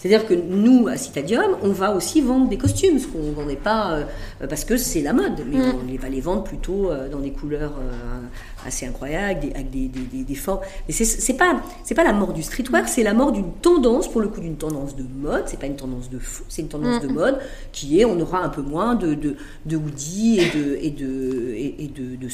[0.00, 3.56] C'est-à-dire que nous, à Citadium, on va aussi vendre des costumes, ce qu'on ne vendait
[3.56, 4.04] pas euh,
[4.48, 5.74] parce que c'est la mode, mais mm.
[5.82, 10.24] on va les vendre plutôt euh, dans des couleurs euh, assez incroyables, avec des, des,
[10.24, 10.60] des, formes.
[10.88, 11.60] Mais c'est pas,
[11.94, 14.96] pas la mort du streetwear, c'est la mort d'une tendance, pour le coup, d'une tendance
[14.96, 15.44] de mode.
[15.48, 17.06] C'est pas une tendance de fou, c'est une tendance mm.
[17.06, 17.38] de mode
[17.72, 19.36] qui est on aura un peu moins de, de,
[19.66, 22.28] de hoodies et de, et de, et de, de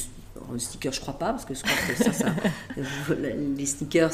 [0.53, 2.33] en sticker, je crois pas, parce que je crois que ça, ça
[3.57, 4.13] les sneakers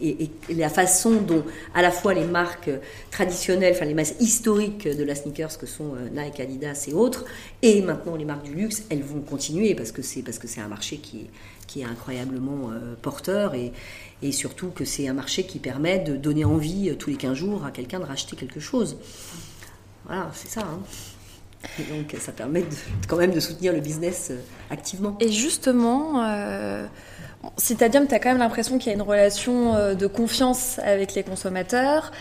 [0.00, 2.70] et, la façon dont à la fois les marques
[3.10, 7.24] traditionnelles, enfin les masses historiques de la sneakers que sont euh, Nike, Adidas et autres,
[7.62, 10.60] et maintenant les marques du luxe, elles vont continuer parce que c'est parce que c'est
[10.60, 11.30] un marché qui est,
[11.66, 13.72] qui est incroyablement euh, porteur et,
[14.22, 17.34] et surtout que c'est un marché qui permet de donner envie euh, tous les 15
[17.34, 18.96] jours à quelqu'un de racheter quelque chose.
[20.04, 20.62] Voilà, c'est ça.
[20.62, 20.80] Hein
[21.90, 22.64] donc ça permet
[23.08, 24.36] quand même de soutenir le business euh,
[24.70, 25.16] activement.
[25.20, 26.86] Et justement, euh,
[27.56, 31.14] Citadium, tu as quand même l'impression qu'il y a une relation euh, de confiance avec
[31.14, 32.12] les consommateurs.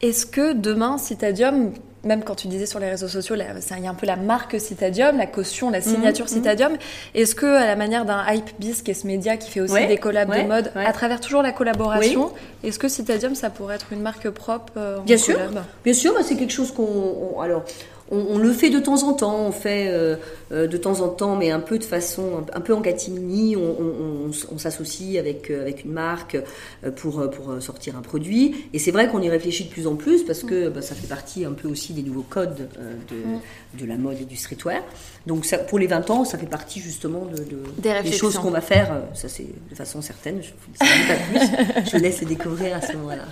[0.00, 3.90] Est-ce que demain, Citadium, même quand tu disais sur les réseaux sociaux, il y a
[3.90, 6.34] un peu la marque Citadium, la caution, la signature mmh, mmh.
[6.34, 6.72] Citadium.
[7.14, 9.98] Est-ce que, à la manière d'un Hypebeast, qui est ce média qui fait aussi des
[9.98, 12.32] collabs de mode, à travers toujours la collaboration,
[12.64, 14.72] est-ce que Citadium, ça pourrait être une marque propre
[15.06, 15.38] Bien sûr,
[15.84, 17.40] bien sûr, bah, c'est quelque chose qu'on.
[17.40, 17.64] Alors,
[18.12, 20.16] on, le fait de temps en temps, on fait euh,
[20.52, 24.58] euh, de temps en temps, mais un peu de façon, un, peu en catimini, on,
[24.58, 26.36] s'associe avec, euh, avec une marque
[26.96, 28.66] pour, pour sortir un produit.
[28.74, 31.06] Et c'est vrai qu'on y réfléchit de plus en plus parce que bah, ça fait
[31.06, 32.68] partie un peu aussi des nouveaux codes
[33.08, 34.82] de, de la mode et du streetwear.
[35.26, 37.44] Donc ça, pour les 20 ans, ça fait partie justement de,
[38.02, 39.02] des, choses qu'on va faire.
[39.14, 41.90] Ça c'est de façon certaine, je ne pas plus.
[41.92, 43.24] je laisse découvrir à ce moment-là.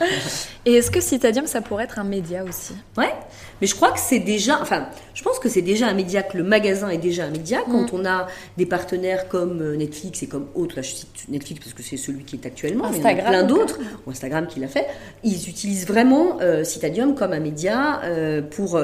[0.65, 2.75] Et est-ce que Citadium, ça pourrait être un média aussi?
[2.97, 3.13] Ouais,
[3.61, 6.37] mais je crois que c'est déjà enfin, je pense que c'est déjà un média, que
[6.37, 7.61] le magasin est déjà un média.
[7.67, 7.97] Quand mm.
[7.97, 11.75] on a des partenaires comme euh, Netflix et comme autres, là je cite Netflix parce
[11.75, 14.47] que c'est celui qui est actuellement, mais il y en a plein d'autres, ou Instagram
[14.47, 14.87] qui l'a fait,
[15.25, 18.81] ils utilisent vraiment euh, Citadium comme un média euh, pour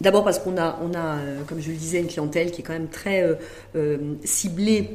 [0.00, 1.16] D'abord parce qu'on a, on a
[1.48, 3.36] comme je le disais, une clientèle qui est quand même très
[4.22, 4.90] ciblée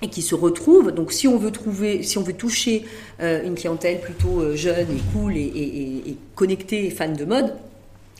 [0.00, 0.90] et qui se retrouve.
[0.90, 2.86] Donc, si on veut trouver, si on veut toucher
[3.20, 7.52] une clientèle plutôt jeune et cool et, et, et connectée et fan de mode,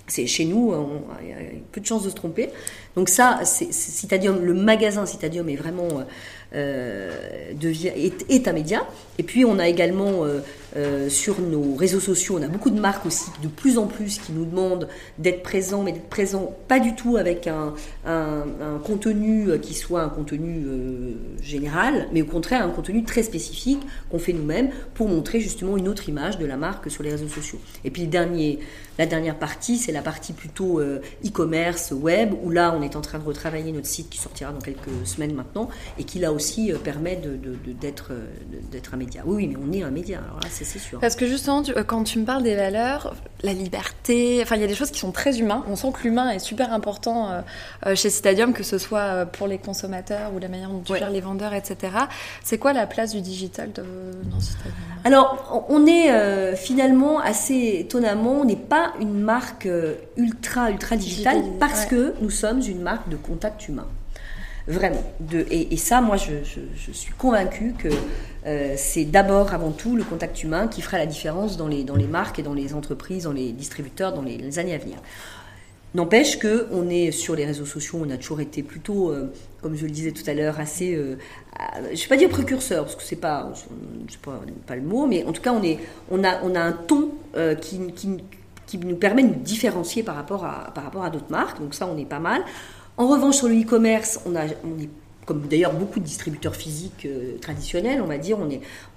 [0.08, 0.74] c'est chez nous,
[1.22, 1.36] il y a
[1.72, 2.50] peu de chances de se tromper.
[2.96, 5.88] Donc ça, c'est, Citadium, le magasin Citadium est vraiment
[6.54, 7.52] euh,
[8.28, 8.86] est, un média.
[9.18, 10.40] Et puis on a également euh,
[10.76, 14.18] euh, sur nos réseaux sociaux, on a beaucoup de marques aussi de plus en plus
[14.18, 17.74] qui nous demandent d'être présents, mais d'être présents pas du tout avec un,
[18.84, 20.66] contenu qui soit un contenu
[21.42, 25.88] général, mais au contraire un contenu très spécifique qu'on fait nous-mêmes pour montrer justement une
[25.88, 27.58] autre image de la marque sur les réseaux sociaux.
[27.84, 28.08] Et puis
[28.98, 33.18] la dernière partie, c'est la partie plutôt e-commerce, web, où là on est en train
[33.18, 36.78] de retravailler notre site qui sortira dans quelques semaines maintenant et qui là aussi euh,
[36.78, 37.20] permet
[37.80, 38.26] d'être euh,
[38.70, 39.22] d'être un média.
[39.26, 40.98] Oui, mais on est un média, alors là, c'est sûr.
[41.00, 44.64] Parce que justement, euh, quand tu me parles des valeurs, la liberté, enfin, il y
[44.64, 45.62] a des choses qui sont très humaines.
[45.70, 47.44] On sent que l'humain est super important
[47.94, 51.20] chez Citadium, que ce soit pour les consommateurs ou la manière dont tu gères les
[51.20, 51.92] vendeurs, etc.
[52.42, 58.44] C'est quoi la place du digital dans Citadium Alors, on est finalement assez étonnamment, on
[58.44, 59.68] n'est pas une marque
[60.16, 63.86] ultra, ultra digitale parce que nous sommes une marque de contact humain.
[64.68, 65.02] Vraiment.
[65.50, 67.88] Et, ça, moi, je, suis convaincue que
[68.46, 72.38] euh, c'est d'abord, avant tout, le contact humain qui fera la différence dans les, marques
[72.38, 74.98] et dans les entreprises, dans les distributeurs, dans les, années à venir.
[75.94, 79.74] N'empêche que on est sur les réseaux sociaux, on a toujours été plutôt, euh, comme
[79.74, 81.16] je le disais tout à l'heure, assez, euh,
[81.86, 83.50] je ne vais pas dire précurseur parce que c'est pas,
[84.22, 85.54] pas, pas le mot, mais en tout cas
[86.10, 87.08] on a, un ton
[87.62, 87.78] qui,
[88.76, 91.58] nous permet de nous différencier par rapport à, par rapport à d'autres marques.
[91.58, 92.42] Donc ça, on est pas mal.
[92.98, 94.88] En revanche, sur le e-commerce, on, est
[95.24, 98.38] comme d'ailleurs beaucoup de distributeurs physiques euh, traditionnels, on va dire,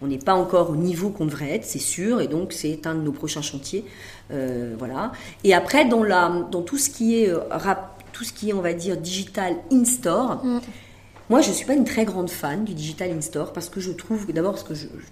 [0.01, 2.95] on n'est pas encore au niveau qu'on devrait être, c'est sûr, et donc c'est un
[2.95, 3.85] de nos prochains chantiers.
[4.31, 5.11] Euh, voilà.
[5.43, 7.39] Et après, dans, tout, ce qui est, euh,
[8.11, 10.59] tout ce qui est, on va dire, digital in-store, mm.
[11.31, 13.93] Moi, je ne suis pas une très grande fan du digital in-store parce que je
[13.93, 14.61] trouve que d'abord,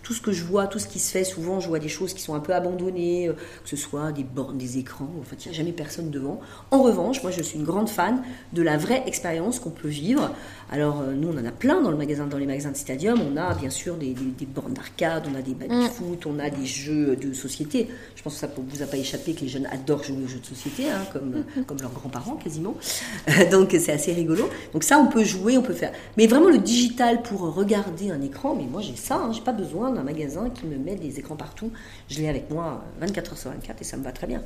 [0.04, 2.14] tout ce que je vois, tout ce qui se fait, souvent, je vois des choses
[2.14, 5.46] qui sont un peu abandonnées, euh, que ce soit des bornes, des écrans, en fait,
[5.46, 6.42] il n'y a jamais personne devant.
[6.72, 10.36] En revanche, moi, je suis une grande fan de la vraie expérience qu'on peut vivre.
[10.72, 13.20] Alors, euh, nous, on en a plein dans, le magasin, dans les magasins de Stadium.
[13.22, 14.14] On a bien sûr des,
[14.48, 16.30] bornes d'arcade, on a des baby-foot, mm.
[16.30, 17.88] on a des jeux de société.
[18.16, 20.28] Je pense que ça ne vous a pas échappé que les jeunes adorent jouer aux
[20.28, 22.76] jeux de société, hein, comme, comme leurs grands-parents quasiment.
[23.52, 24.48] Donc, c'est assez rigolo.
[24.74, 25.92] Donc, ça, on peut jouer, on peut faire.
[26.18, 29.16] Mais vraiment, le digital pour regarder un écran, mais moi, j'ai ça.
[29.16, 31.72] Hein, j'ai pas besoin d'un magasin qui me met des écrans partout.
[32.10, 34.44] Je l'ai avec moi 24 heures sur 24 et ça me va très bien.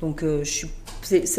[0.00, 0.68] Donc, euh, je suis,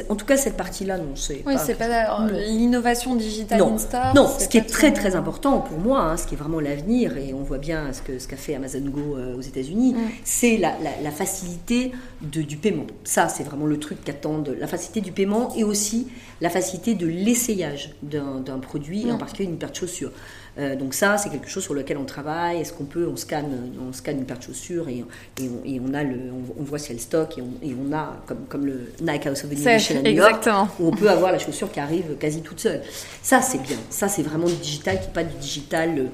[0.10, 3.78] en tout cas, cette partie-là, non, c'est oui, c'est pas l'innovation digitale non.
[4.16, 7.18] Non, ce qui est très très important pour moi, hein, ce qui est vraiment l'avenir,
[7.18, 9.97] et on voit bien ce que ce qu'a fait Amazon Go euh, aux États-Unis, mm.
[10.24, 11.91] c'est la, la, facilité
[12.22, 12.88] de, du paiement.
[13.03, 16.08] Ça, c'est vraiment le truc qu'attendent la facilité du paiement et aussi
[16.41, 19.12] la facilité de l'essayage d'un produit, mm.
[19.12, 20.12] en particulier une paire de chaussures.
[20.60, 22.60] Euh, donc ça, c'est quelque chose sur lequel on travaille.
[22.62, 25.03] Est-ce qu'on peut, on scanne, on scanne une paire de chaussures et,
[25.39, 26.18] et, on, a le,
[26.58, 29.43] on, voit si elle stock et on, et on a comme, comme le Nike House
[29.43, 30.49] of Innovation à New York,
[30.80, 32.82] où on peut avoir la chaussure qui arrive quasi toute seule.
[33.22, 33.78] Ça, c'est bien.
[33.89, 36.08] Ça, c'est vraiment du digital qui n'est pas du digital.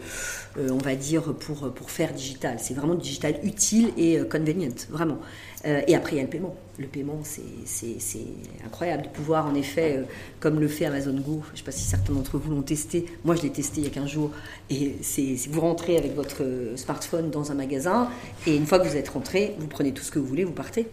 [0.59, 2.57] Euh, on va dire, pour, pour faire digital.
[2.59, 5.17] C'est vraiment du digital utile et euh, convenient, vraiment.
[5.65, 6.55] Euh, et après, il y a le paiement.
[6.77, 8.25] Le paiement, c'est
[8.65, 10.03] incroyable de pouvoir, en effet, euh,
[10.39, 13.05] comme le fait Amazon Go, je ne sais pas si certains d'entre vous l'ont testé,
[13.23, 14.31] moi je l'ai testé il y a 15 jours,
[14.69, 18.09] et c'est vous rentrez avec votre euh, smartphone dans un magasin,
[18.47, 20.51] et une fois que vous êtes rentré, vous prenez tout ce que vous voulez, vous
[20.51, 20.87] partez.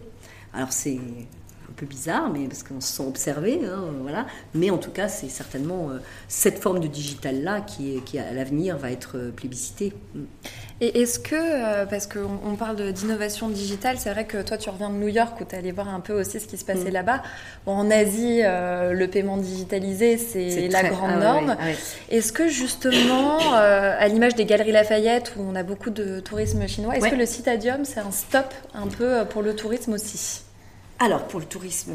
[0.53, 0.99] Alors c'est
[1.81, 4.27] peu bizarre, mais parce qu'on se sent observé, hein, voilà.
[4.53, 5.89] Mais en tout cas, c'est certainement
[6.27, 9.93] cette forme de digital là qui, qui à l'avenir va être plébiscitée.
[10.83, 14.67] Et est-ce que, euh, parce qu'on on parle d'innovation digitale, c'est vrai que toi tu
[14.71, 16.89] reviens de New York où tu allé voir un peu aussi ce qui se passait
[16.89, 16.93] mm.
[16.93, 17.21] là-bas.
[17.67, 21.57] Bon, en Asie, euh, le paiement digitalisé, c'est la grande ah norme.
[22.09, 26.67] Est-ce que justement, euh, à l'image des Galeries Lafayette où on a beaucoup de tourisme
[26.67, 30.41] chinois, est-ce que le Citadium, c'est un stop un peu pour le tourisme aussi?
[31.01, 31.93] Alors, pour le tourisme,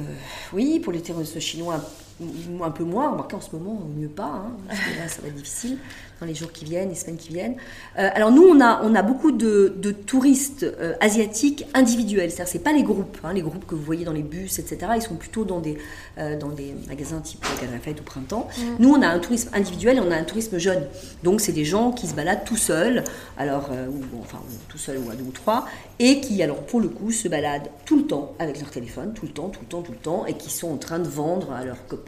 [0.52, 1.80] oui, pour le tourisme chinois,
[2.20, 5.28] un peu moins, remarquez en ce moment, mieux pas, hein, parce que là, ça va
[5.28, 5.78] être difficile
[6.20, 7.56] dans les jours qui viennent, les semaines qui viennent.
[7.98, 12.52] Euh, alors nous, on a, on a beaucoup de, de touristes euh, asiatiques individuels, c'est-à-dire
[12.52, 14.92] c'est pas les groupes, hein, les groupes que vous voyez dans les bus, etc.
[14.96, 15.76] Ils sont plutôt dans des,
[16.18, 18.48] euh, dans des magasins type la Fête au printemps.
[18.56, 18.62] Mm.
[18.78, 20.84] Nous, on a un tourisme individuel et on a un tourisme jeune.
[21.22, 23.04] Donc c'est des gens qui se baladent tout seuls,
[23.36, 24.38] alors ou, enfin
[24.68, 25.66] tout seuls ou à deux ou trois,
[25.98, 29.26] et qui alors pour le coup se baladent tout le temps avec leur téléphone, tout
[29.26, 31.52] le temps, tout le temps, tout le temps, et qui sont en train de vendre
[31.52, 32.05] à leurs copains,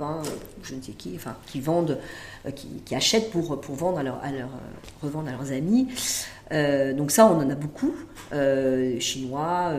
[0.63, 1.99] je ne sais qui, enfin qui vendent
[2.47, 5.89] euh, qui, achètent pour, pour vendre à leur, à leur, euh, revendre à leurs amis.
[6.53, 7.95] Euh, donc ça, on en a beaucoup,
[9.01, 9.73] chinois,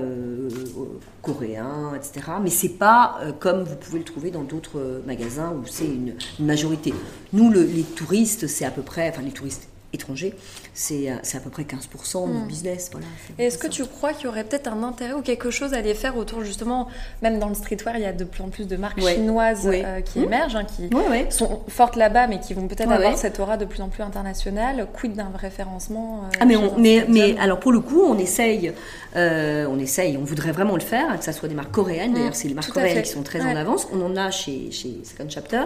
[1.22, 2.28] coréens, etc.
[2.42, 6.94] Mais c'est pas comme vous pouvez le trouver dans d'autres magasins où c'est une, majorité.
[7.34, 10.36] Nous, les touristes, c'est à peu près, enfin les touristes étrangers,
[10.80, 12.48] c'est à peu près 15% de hmm.
[12.48, 12.90] business.
[12.92, 13.06] Voilà,
[13.38, 15.94] Est-ce que tu crois qu'il y aurait peut-être un intérêt ou quelque chose à les
[15.94, 16.88] faire autour, justement,
[17.22, 20.00] même dans le streetwear, il y a de plus en plus de marques chinoises euh,
[20.00, 20.24] qui hmm.
[20.24, 20.90] émergent, hein, qui
[21.32, 24.88] sont fortes là-bas, mais qui vont peut-être avoir cette aura de plus en plus internationale.
[24.94, 28.72] Quid d'un référencement euh, Ah, mais, mais, mais, alors pour le coup, on essaye,
[29.18, 32.30] euh, on essaye, on voudrait vraiment le faire, que ce soit des marques coréennes, d'ailleurs,
[32.30, 32.36] hmm.
[32.36, 33.90] c'est les marques coréennes qui sont très en avance.
[33.92, 35.64] On en a chez, chez Second Chapter,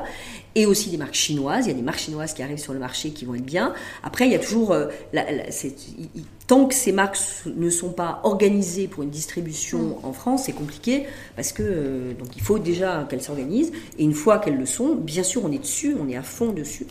[0.56, 1.66] et aussi des marques chinoises.
[1.66, 3.74] Il y a des marques chinoises qui arrivent sur le marché qui vont être bien.
[4.04, 4.76] Après, il y a toujours
[6.48, 10.06] tant que ces marques ne sont pas organisées pour une distribution mm.
[10.06, 13.72] en France, c'est compliqué parce que euh, donc il faut déjà qu'elles s'organisent.
[13.98, 16.52] Et une fois qu'elles le sont, bien sûr, on est dessus, on est à fond
[16.52, 16.86] dessus.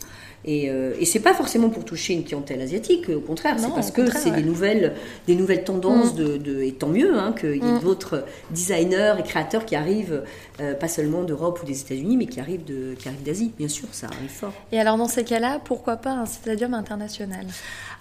[0.45, 3.91] Et, euh, et c'est pas forcément pour toucher une clientèle asiatique, au contraire, c'est parce
[3.91, 4.93] que c'est des nouvelles,
[5.25, 6.37] des nouvelles tendances mm.
[6.37, 7.79] de, et tant mieux hein, qu'il y ait mm.
[7.79, 10.23] d'autres designers et créateurs qui arrivent,
[10.59, 13.69] euh, pas seulement d'Europe ou des États-Unis, mais qui arrivent de, qui arrivent d'Asie, bien
[13.69, 14.53] sûr, ça arrive fort.
[14.71, 17.45] Et alors dans ces cas-là, pourquoi pas un stadium international?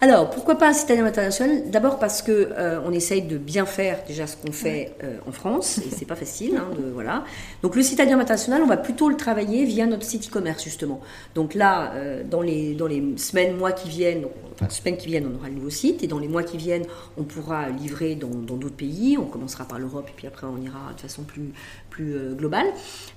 [0.01, 1.70] Alors pourquoi pas un stadium international?
[1.70, 5.32] D'abord parce que euh, on essaye de bien faire déjà ce qu'on fait euh, en
[5.32, 7.24] France, et c'est pas facile, hein, de, voilà.
[7.62, 11.01] Donc le stadium international, on va plutôt le travailler via notre site e-commerce justement.
[11.36, 11.93] Donc là
[12.32, 14.24] dans les, dans les semaines, mois qui viennent,
[14.54, 16.86] enfin semaines qui viennent, on aura le nouveau site, et dans les mois qui viennent,
[17.18, 19.18] on pourra livrer dans d'autres pays.
[19.18, 21.52] On commencera par l'Europe, et puis après on ira de façon plus,
[21.90, 22.66] plus euh, globale.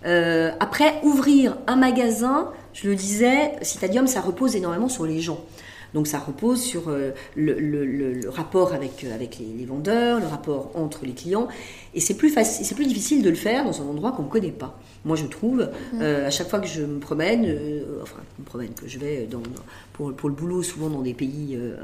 [0.05, 5.39] Euh, après, ouvrir un magasin, je le disais, Citadium, ça repose énormément sur les gens.
[5.95, 11.05] Donc ça repose sur euh, le, rapport avec, avec les, les, vendeurs, le rapport entre
[11.05, 11.47] les clients.
[11.95, 14.29] Et c'est plus, facile, c'est plus difficile de le faire dans un endroit qu'on ne
[14.29, 14.77] connaît pas.
[15.05, 16.01] Moi, je trouve, mm.
[16.01, 18.99] euh, à chaque fois que je me promène, euh, enfin, je me promène, que je
[18.99, 19.41] vais dans,
[19.93, 21.77] pour, pour, le boulot, souvent dans des pays euh,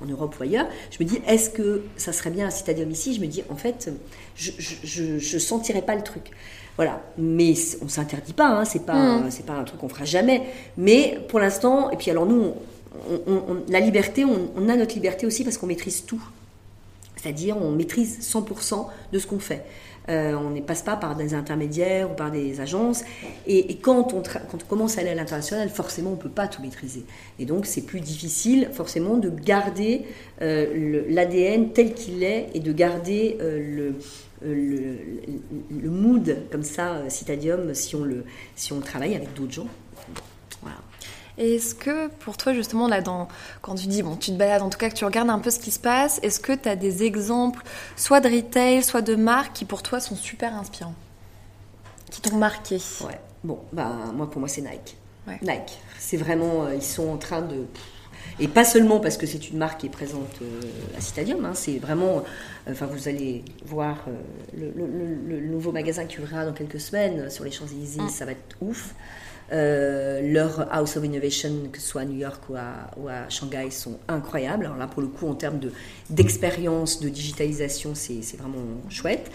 [0.00, 3.12] en Europe ou ailleurs, je me dis, est-ce que ça serait bien un citadium ici?
[3.12, 3.90] Je me dis, en fait,
[4.36, 6.30] je ne sentirais pas le truc.
[6.76, 7.52] Voilà, mais
[7.82, 9.30] on s'interdit pas, hein, c'est pas, mm.
[9.30, 10.42] c'est pas un truc qu'on fera jamais.
[10.78, 12.54] Mais pour l'instant, et puis alors nous,
[13.68, 16.22] la liberté, on, a notre liberté aussi parce qu'on maîtrise tout.
[17.16, 19.64] C'est-à-dire, on maîtrise 100% de ce qu'on fait.
[20.08, 23.04] Euh, on ne passe pas par des intermédiaires ou par des agences.
[23.46, 24.22] Et, quand, on
[24.52, 27.04] on commence à aller à l'international, forcément, on ne peut pas tout maîtriser.
[27.38, 30.02] Et donc, c'est plus difficile, forcément, de garder
[30.40, 33.94] euh, l'ADN tel qu'il est et de garder euh,
[34.42, 34.96] le,
[35.70, 38.24] le, mood comme ça, Citadium, si on, le,
[38.56, 39.68] si on travaille avec d'autres gens.
[40.62, 40.78] Voilà.
[41.38, 43.28] Est-ce que pour toi, justement, là, dans,
[43.62, 45.50] quand tu dis, bon, tu te balades, en tout cas, que tu regardes un peu
[45.50, 47.62] ce qui se passe, est-ce que tu as des exemples,
[47.96, 50.94] soit de retail, soit de marques, qui pour toi sont super inspirants
[52.10, 52.76] Qui t'ont marqué?
[53.02, 53.18] Ouais.
[53.44, 54.96] Bon, bah, moi, pour moi, c'est Nike.
[55.42, 55.78] Nike.
[55.98, 57.64] C'est vraiment, euh, ils sont en train de.
[58.40, 60.60] Et pas seulement parce que c'est une marque qui est présente euh,
[60.96, 62.18] à Citadium, hein, c'est vraiment,
[62.66, 64.06] euh, enfin vous allez voir
[64.56, 68.08] le, nouveau magasin qui ouvrira dans quelques semaines sur les Champs-Élysées, mm.
[68.08, 68.94] ça va être ouf.
[69.52, 72.56] Euh, leur House of Innovation, que ce soit à New York ou
[73.08, 74.64] à, Shanghai, sont incroyables.
[74.64, 75.60] Alors là, pour le coup, en termes
[76.08, 79.30] d'expérience, de, digitalisation, c'est vraiment chouette.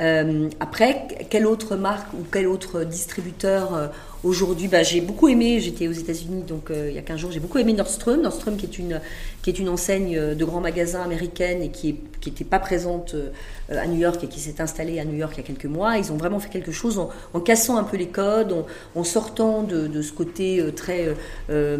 [0.00, 3.88] Euh, après, quelle autre marque ou quel autre distributeur euh,
[4.24, 7.40] aujourd'hui bah, J'ai beaucoup aimé, j'étais aux États-Unis donc il y a 15 jours, j'ai
[7.40, 8.22] beaucoup aimé Nordstrom.
[8.22, 9.00] Nordstrom qui est une,
[9.42, 11.96] qui est une enseigne de grands magasins américaine et qui
[12.26, 13.30] n'était pas présente euh,
[13.70, 15.98] à New York et qui s'est installé à New York il y a quelques mois.
[15.98, 18.64] Ils ont vraiment fait quelque chose en, cassant un peu les codes,
[18.94, 21.14] en, sortant de, ce côté euh, très,
[21.50, 21.78] euh,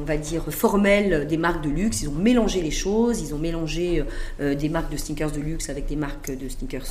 [0.00, 2.02] on va dire, formel des marques de luxe.
[2.02, 4.04] Ils ont mélangé les choses, ils ont mélangé
[4.40, 6.86] des marques de sneakers de luxe avec des marques de sneakers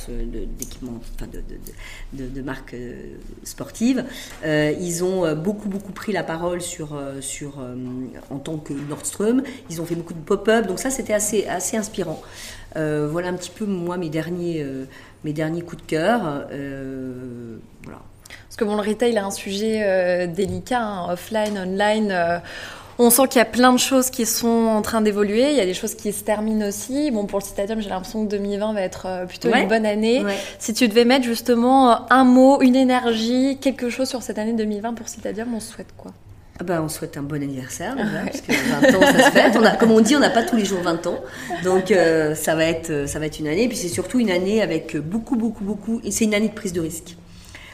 [0.58, 1.26] d'équipement, enfin
[2.12, 2.76] de, de, marques
[3.44, 4.04] sportives.
[4.80, 7.58] Ils ont beaucoup, beaucoup pris la parole sur, sur,
[8.30, 9.42] en tant que Nordstrom.
[9.70, 12.20] Ils ont fait beaucoup de pop-up, donc ça c'était assez, assez inspirant.
[12.76, 14.84] Euh, voilà un petit peu moi mes derniers, euh,
[15.24, 16.46] mes derniers coups de cœur.
[16.52, 17.56] Euh.
[17.84, 22.42] Parce que bon, le retail a un sujet délicat, hein, offline, online.
[23.02, 25.52] On sent qu'il y a plein de choses qui sont en train d'évoluer.
[25.52, 27.10] Il y a des choses qui se terminent aussi.
[27.10, 30.22] Bon, pour le Citadium, j'ai l'impression que 2020 va être plutôt une bonne année.
[30.58, 34.92] Si tu devais mettre justement un mot, une énergie, quelque chose sur cette année 2020
[34.92, 36.12] pour Citadium, on souhaite quoi?
[36.60, 39.56] Ah bah, on souhaite un bon anniversaire parce que 20 ans ça se fête.
[39.58, 41.18] On a, comme on dit, on n'a pas tous les jours 20 ans,
[41.64, 43.62] donc euh, ça va être ça va être une année.
[43.62, 46.02] Et puis c'est surtout une année avec beaucoup beaucoup beaucoup.
[46.10, 47.16] C'est une année de prise de risque.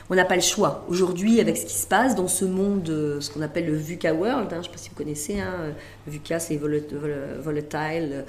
[0.08, 3.20] On n'a pas le choix aujourd'hui avec ce qui se passe dans ce monde, euh,
[3.20, 4.46] ce qu'on appelle le VUCA world.
[4.46, 5.40] Hein, je ne sais pas si vous connaissez.
[5.40, 5.74] Hein,
[6.06, 8.24] VUCA c'est volatile,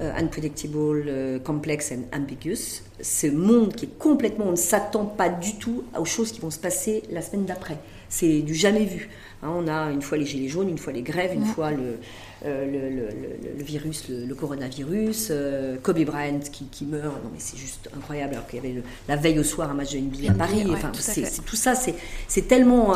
[0.00, 2.82] euh, unpredictable, complex and ambiguous.
[3.00, 6.50] Ce monde qui est complètement, on ne s'attend pas du tout aux choses qui vont
[6.50, 7.78] se passer la semaine d'après.
[8.10, 9.08] C'est du jamais vu.
[9.42, 11.98] Hein, on a une fois les gilets jaunes, une fois les grèves, une fois le,
[12.44, 13.08] euh,
[13.56, 17.22] le, virus, le, coronavirus, euh, Kobe Bryant qui, meurt.
[17.22, 18.34] Non, mais c'est juste incroyable.
[18.34, 20.64] Alors qu'il y avait la veille au soir un match de NBA à Paris.
[20.68, 22.94] enfin, c'est, tout ça, c'est, tellement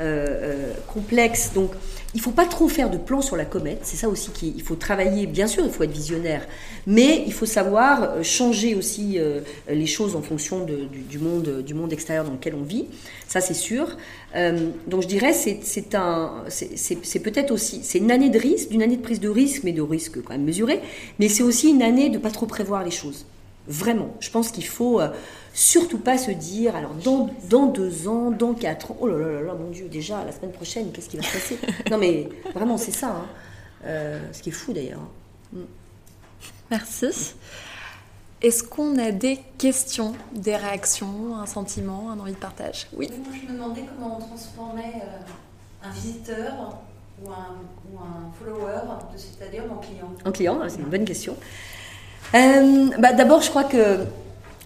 [0.00, 1.52] euh, complexe.
[1.54, 1.72] Donc,
[2.14, 3.80] il faut pas trop faire de plans sur la comète.
[3.82, 5.26] C'est ça aussi qu'il faut travailler.
[5.26, 6.46] Bien sûr, il faut être visionnaire,
[6.86, 9.18] mais il faut savoir changer aussi
[9.68, 12.86] les choses en fonction du, monde, du monde extérieur dans lequel on vit.
[13.26, 13.96] Ça, c'est sûr.
[14.86, 18.96] Donc, je dirais, c'est, un, c'est, peut-être aussi, c'est une année de risque, d'une année
[18.96, 20.80] de prise de risque, mais de risque quand même mesuré.
[21.18, 23.26] Mais c'est aussi une année de pas trop prévoir les choses.
[23.66, 24.14] Vraiment.
[24.20, 25.08] Je pense qu'il faut euh,
[25.54, 29.40] surtout pas se dire, alors dans, dans, deux ans, dans quatre ans, oh là là
[29.40, 31.58] là mon Dieu, déjà la semaine prochaine, qu'est-ce qui va se passer?
[31.90, 33.08] Non mais vraiment, c'est ça.
[33.08, 33.26] Hein.
[33.86, 35.00] Euh, ce qui est fou d'ailleurs.
[35.52, 35.60] Mm.
[36.70, 37.34] Merci.
[38.44, 42.88] Est-ce qu'on a des questions, des réactions, un sentiment, un envie de partage?
[42.94, 43.08] Oui.
[43.10, 46.76] Moi, je me demandais comment on transformait euh, un visiteur
[47.24, 48.80] ou un, follower
[49.10, 51.38] de Citadium en client En client, c'est une bonne question.
[52.34, 54.04] Euh, bah, D'abord, je crois que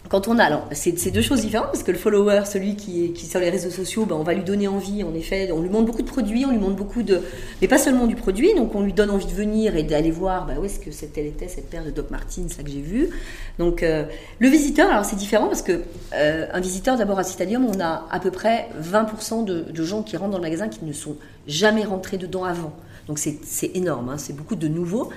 [0.09, 3.09] quand on a, alors c'est deux choses différentes parce que le follower, celui qui est,
[3.11, 5.05] qui sur les réseaux sociaux, bah, on va lui donner envie.
[5.05, 7.21] En effet, on lui montre beaucoup de produits, on lui montre beaucoup de,
[7.61, 8.55] mais pas seulement du produit.
[8.55, 11.19] Donc on lui donne envie de venir et d'aller voir, bah, où est-ce que cette,
[11.19, 13.11] était cette paire de Doc Martens ça que j'ai vu.
[13.59, 14.05] Donc euh,
[14.39, 15.83] le visiteur, alors c'est différent parce que
[16.15, 20.17] euh, un visiteur, d'abord à Citadium, on a à peu près 20% de, gens qui
[20.17, 22.73] rentrent dans le magasin qui ne sont jamais rentrés dedans avant.
[23.07, 25.11] Donc c'est énorme, hein, c'est beaucoup de nouveaux.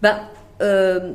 [0.00, 0.22] Bah,
[0.60, 1.12] euh,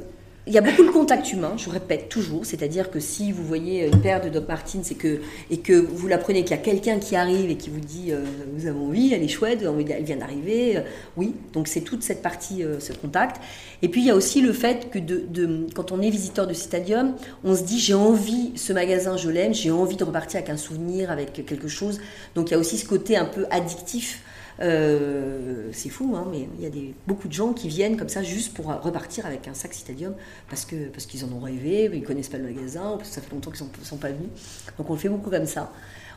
[0.48, 3.86] il y a beaucoup de contact humain, je répète toujours, c'est-à-dire que si vous voyez
[3.86, 5.20] une paire de Doc Martens et que,
[5.52, 8.12] et que vous la prenez, qu'il y a quelqu'un qui arrive et qui vous dit
[8.12, 8.24] euh,
[8.56, 10.82] Vous avez envie, elle est chouette, elle vient d'arriver, euh,
[11.18, 13.42] oui, donc c'est toute cette partie, euh, ce contact.
[13.82, 16.54] Et puis il y a aussi le fait que de, quand on est visiteur de
[16.54, 20.50] Stadium, on se dit J'ai envie, ce magasin, je l'aime, j'ai envie de repartir avec
[20.50, 22.00] un souvenir, avec quelque chose.
[22.36, 24.22] Donc il y a aussi ce côté un peu addictif
[24.60, 28.10] Euh, c'est fou, hein, mais il y a des, beaucoup de gens qui viennent comme
[28.10, 30.16] ça juste pour repartir avec un sac Citadium
[30.50, 33.22] parce que parce qu'ils en ont rêvé, ils connaissent pas le magasin, parce que ça
[33.22, 34.30] fait longtemps qu'ils ne sont, pas venus.
[34.78, 35.72] Donc on le fait beaucoup comme ça.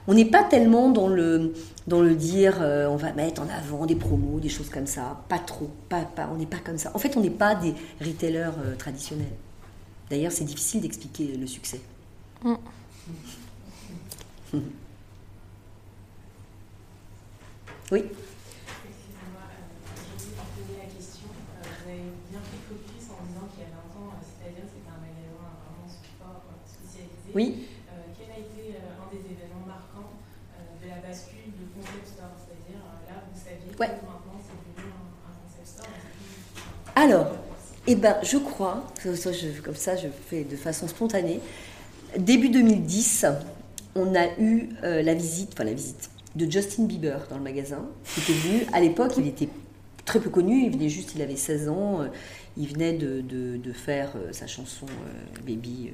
[0.07, 1.53] On n'est pas tellement dans le,
[1.86, 5.22] dans le dire euh, on va mettre en avant des promos, des choses comme ça.
[5.28, 5.70] Pas trop.
[5.88, 6.91] Pas, pas, on n'est pas comme ça.
[6.95, 9.26] En fait, on n'est pas des retailers euh, traditionnels.
[10.09, 11.80] D'ailleurs, c'est difficile d'expliquer le succès.
[12.43, 12.55] Mm.
[17.93, 18.03] oui.
[18.03, 19.47] Excusez-moi,
[20.18, 21.28] je vais vous poser la question.
[21.30, 24.72] Euh, vous avez bien fait focus en disant qu'il y a 20 ans, c'est-à-dire que
[24.74, 26.43] c'était un magasin vraiment sport
[27.35, 27.55] Oui.
[36.97, 37.33] Alors,
[37.87, 41.41] eh ben, je crois, comme ça je fais de façon spontanée,
[42.18, 43.26] début 2010,
[43.95, 47.87] on a eu euh, la visite, enfin la visite de Justin Bieber dans le magasin,
[48.05, 49.49] qui était venu, à l'époque il était
[50.05, 52.09] très peu connu, il venait juste, il avait 16 ans, euh,
[52.57, 54.87] il venait de, faire euh, sa chanson
[55.47, 55.93] Baby,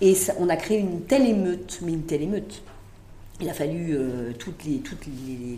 [0.00, 2.62] et on a créé une telle émeute, mais une telle émeute,
[3.40, 4.64] il a fallu euh, toute,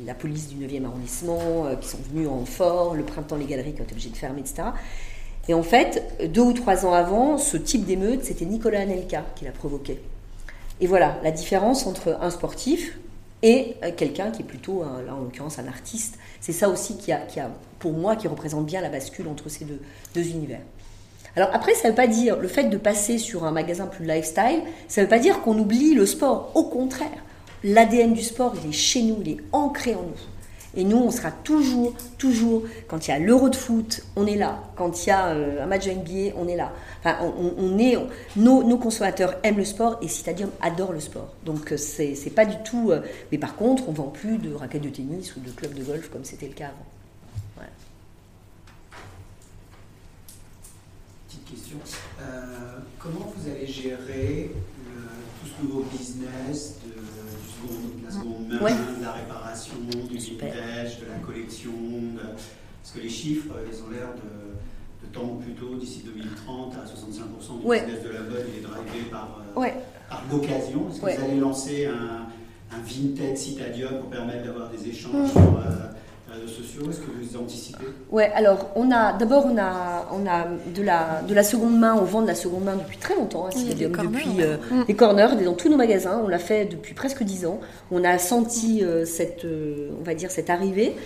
[0.06, 3.72] la police du 9e arrondissement euh, qui sont venus en fort, le printemps, les galeries
[3.74, 4.68] qui ont été obligées de fermer, etc.
[5.48, 9.44] Et en fait, deux ou trois ans avant, ce type d'émeute, c'était Nicolas Anelka qui
[9.44, 10.00] l'a provoqué.
[10.80, 12.98] Et voilà la différence entre un sportif
[13.42, 16.18] et euh, quelqu'un qui est plutôt, là en l'occurrence, un artiste.
[16.40, 17.20] C'est ça aussi qui a,
[17.78, 19.66] pour moi, qui représente bien la bascule entre ces
[20.14, 20.60] deux univers.
[21.36, 24.04] Alors après, ça ne veut pas dire, le fait de passer sur un magasin plus
[24.04, 26.52] lifestyle, ça ne veut pas dire qu'on oublie le sport.
[26.54, 27.08] Au contraire,
[27.62, 30.76] L'ADN du sport, il est chez nous, il est ancré en nous.
[30.76, 34.36] Et nous, on sera toujours, toujours, quand il y a l'euro de foot, on est
[34.36, 34.62] là.
[34.76, 36.72] Quand il y a euh, un match de NBA, on est là.
[37.00, 37.18] Enfin,
[37.58, 37.98] on, est,
[38.36, 41.34] nos, consommateurs aiment le sport et Citadium adore le sport.
[41.44, 42.92] Donc, euh, c'est, pas du tout.
[42.92, 43.00] Euh,
[43.30, 46.08] mais par contre, on vend plus de raquettes de tennis ou de clubs de golf
[46.08, 46.99] comme c'était le cas avant.
[51.30, 51.76] Petite question.
[52.98, 54.50] comment vous allez gérer
[55.40, 59.74] tout ce nouveau business de la seconde main, de la réparation,
[60.10, 61.70] du vintage, de la collection.
[62.82, 67.60] Parce que les chiffres, ils ont l'air de, de tendre plutôt d'ici 2030 à 65%
[67.60, 69.68] du business de la mode, il est drivé par, euh,
[70.08, 70.88] par l'occasion.
[70.90, 72.26] Est-ce que vous allez lancer un,
[72.76, 75.30] un vintage Citadium pour permettre d'avoir des échanges mm.
[75.30, 75.92] sur, euh,
[76.46, 80.82] sociaux Est-ce que vous anticipez Ouais, alors on a d'abord on a on a de
[80.82, 83.46] la de la seconde main, on vend de la seconde main depuis très longtemps.
[83.46, 84.56] Hein, depuis euh,
[84.88, 87.60] les corners, dans tous nos magasins, on l'a fait depuis presque dix ans.
[87.90, 90.96] On a senti euh, cette euh, on va dire cette arrivée.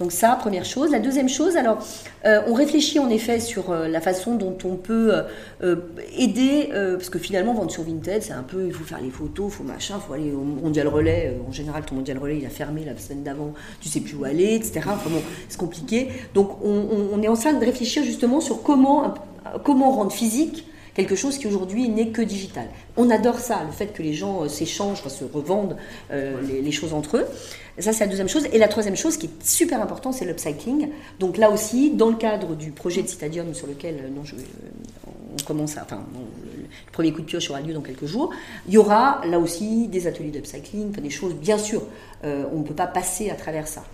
[0.00, 0.90] Donc ça, première chose.
[0.90, 1.78] La deuxième chose, alors,
[2.24, 5.12] euh, on réfléchit en effet sur euh, la façon dont on peut
[5.62, 5.76] euh,
[6.16, 9.52] aider, parce que finalement, vendre sur Vinted, c'est un peu, il faut faire les photos,
[9.52, 11.36] il faut machin, il faut aller au Mondial Relais.
[11.46, 14.24] en général, ton Mondial Relais, il a fermé la semaine d'avant, tu sais plus où
[14.24, 14.80] aller, etc.
[14.86, 16.08] Enfin bon, c'est compliqué.
[16.34, 19.14] Donc, on, est en train de réfléchir justement sur comment,
[19.62, 22.68] comment rendre physique quelque chose qui aujourd'hui n'est que digital.
[22.96, 25.76] On adore ça, le fait que les gens s'échangent, se revendent
[26.10, 27.26] les, choses entre eux.
[27.78, 28.46] Ça, c'est la deuxième chose.
[28.52, 30.90] Et la troisième chose qui est super important, c'est l'upcycling.
[31.18, 34.36] Donc là aussi, dans le cadre du projet de Citadium sur lequel euh, non, je,
[34.36, 34.38] euh,
[35.34, 38.30] on commence à, enfin, le premier coup de pioche aura lieu dans quelques jours,
[38.68, 41.82] il y aura là aussi des ateliers d'upcycling, des choses, bien sûr,
[42.24, 43.84] euh, on ne peut pas passer à travers ça.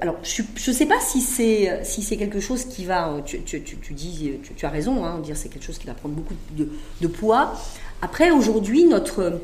[0.00, 3.20] Alors, je ne sais pas si c'est si c'est quelque chose qui va.
[3.24, 6.34] Tu, tu, dis, tu, as raison, hein, dire c'est quelque chose qui va prendre beaucoup
[6.52, 7.52] de, poids.
[8.00, 9.40] Après, aujourd'hui, notre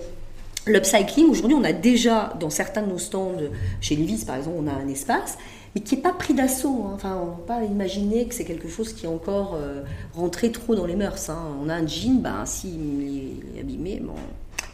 [0.66, 3.36] L'upcycling, aujourd'hui, on a déjà, dans certains de nos stands,
[3.82, 5.36] chez Levis par exemple, on a un espace,
[5.74, 6.86] mais qui n'est pas pris d'assaut.
[6.86, 6.92] Hein.
[6.94, 9.82] Enfin, on ne peut pas imaginer que c'est quelque chose qui est encore euh,
[10.14, 11.28] rentré trop dans les mœurs.
[11.28, 11.38] Hein.
[11.62, 14.00] On a un jean, ben, si il est abîmé,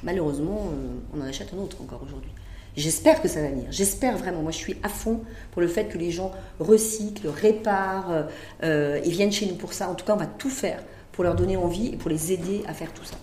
[0.05, 2.30] malheureusement, euh, on en achète un autre encore aujourd'hui.
[2.77, 3.66] J'espère que ça va venir.
[3.71, 4.43] J'espère vraiment.
[4.43, 5.21] Moi, je suis à fond
[5.53, 8.27] pour le fait que les gens recyclent, réparent
[8.62, 9.89] euh, et viennent chez nous pour ça.
[9.89, 12.62] En tout cas, on va tout faire pour leur donner envie et pour les aider
[12.66, 13.16] à faire tout ça.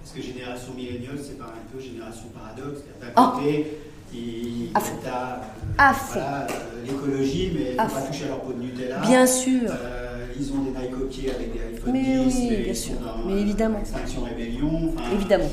[0.00, 2.80] Parce que génération milléniale, c'est pas un peu génération paradoxe.
[3.00, 3.36] D'un oh.
[3.36, 3.78] côté,
[4.14, 6.46] ils à euh, voilà, euh,
[6.86, 8.98] l'écologie, mais il ne faut pas toucher à leur peau de Nutella.
[9.00, 9.70] Bien sûr.
[9.70, 12.94] Euh, ils ont des Nike avec des iPhone mais 10, oui, bien sûr.
[13.26, 13.80] mais évidemment.
[13.80, 14.94] Extinction Rébellion.
[15.12, 15.50] Évidemment.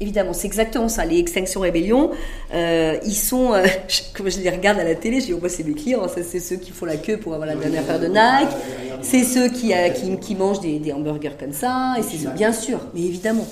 [0.00, 1.04] Évidemment, c'est exactement ça.
[1.04, 2.12] Les Extinction Rébellion,
[2.54, 3.66] euh, ils sont, euh,
[4.14, 6.22] comme je les regarde à la télé, je dis, oh, c'est mes clients, hein.
[6.22, 8.56] c'est ceux qui font la queue pour avoir la dernière paire de Nike,
[9.02, 12.80] c'est ceux qui, qui, qui, mangent des, des, hamburgers comme ça, et c'est bien sûr,
[12.94, 13.46] mais évidemment.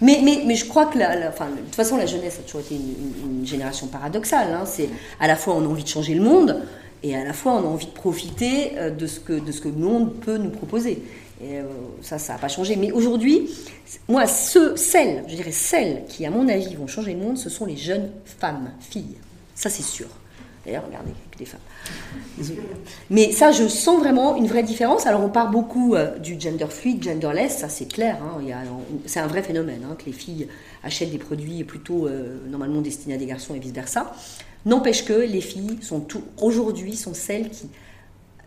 [0.00, 2.60] Mais, mais, mais je crois que la, enfin, de toute façon, la jeunesse a toujours
[2.60, 4.48] été une, génération paradoxale.
[4.52, 4.64] Hein.
[4.66, 4.88] C'est
[5.20, 6.60] à la fois on a envie de changer le monde
[7.02, 9.60] et à la fois on a envie de profiter euh, de ce que, de ce
[9.60, 11.02] que le monde peut nous proposer.
[11.40, 11.64] Et euh,
[12.02, 12.76] ça, ça n'a pas changé.
[12.76, 13.48] Mais aujourd'hui,
[14.08, 17.48] moi, ceux, celles, je dirais celles qui, à mon avis, vont changer le monde, ce
[17.48, 19.16] sont les jeunes femmes, filles.
[19.54, 20.08] Ça, c'est sûr.
[20.66, 21.60] D'ailleurs, regardez, des femmes.
[23.10, 25.06] Mais ça, je sens vraiment une vraie différence.
[25.06, 28.18] Alors, on parle beaucoup euh, du gender fluid, genderless, ça c'est clair.
[28.22, 28.42] hein.
[29.06, 30.48] C'est un vrai phénomène hein, que les filles
[30.82, 34.12] achètent des produits plutôt euh, normalement destinés à des garçons et vice-versa.
[34.66, 36.06] N'empêche que les filles sont
[36.42, 37.70] aujourd'hui sont celles qui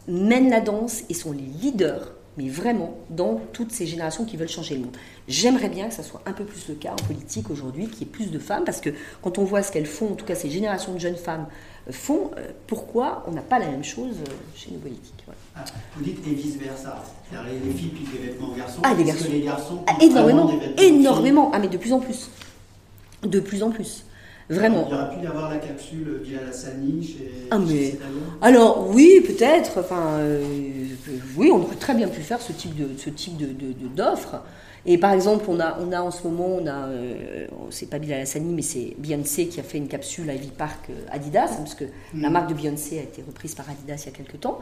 [0.07, 4.47] mènent la danse et sont les leaders, mais vraiment, dans toutes ces générations qui veulent
[4.47, 4.95] changer le monde.
[5.27, 8.03] J'aimerais bien que ça soit un peu plus le cas en politique aujourd'hui, qu'il y
[8.03, 8.89] ait plus de femmes, parce que
[9.21, 11.47] quand on voit ce qu'elles font, en tout cas ces générations de jeunes femmes
[11.87, 15.39] euh, font, euh, pourquoi on n'a pas la même chose euh, chez nos politiques voilà.
[15.55, 15.65] Ah,
[15.95, 17.03] vous dites et vice versa.
[17.29, 18.81] C'est-à-dire les, les filles piquent des vêtements aux garçons.
[18.83, 19.25] Ah, les est-ce garçons.
[19.25, 21.51] que les garçons Ah, énormément, des vêtements énormément.
[21.53, 22.29] Ah, mais de plus en plus.
[23.23, 24.05] De plus en plus.
[24.49, 24.87] Vraiment.
[24.89, 28.09] Il aurait pu y avoir la capsule Bilal Hassani chez, Ah, chez mais- Cédalien.
[28.41, 29.79] Alors oui, peut-être.
[29.79, 30.43] Enfin, euh,
[31.37, 33.87] oui, on aurait très bien pu faire ce type de ce type de, de- de-
[33.95, 34.41] d'offre.
[34.85, 37.99] Et par exemple, on a on a en ce moment, on a euh, c'est pas
[37.99, 41.49] Bilal Hassani, mais c'est Beyoncé qui a fait une capsule à Ivy Park euh, Adidas,
[41.51, 44.17] hein, parce que la marque de Beyoncé a été reprise par Adidas il y a
[44.17, 44.57] quelques temps.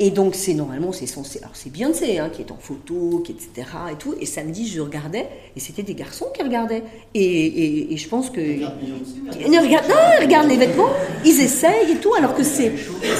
[0.00, 3.32] Et donc c'est normalement c'est censé, alors c'est Beyoncé hein, qui est en photo, qui
[3.32, 3.68] etc.
[3.92, 4.14] et tout.
[4.20, 6.82] Et samedi je regardais et c'était des garçons qui regardaient.
[7.14, 10.90] Et, et- et je pense que Regarde Beyoncé, ils regardent, non, ils regardent les vêtements,
[11.24, 12.72] ils essayent et tout, alors que c'est,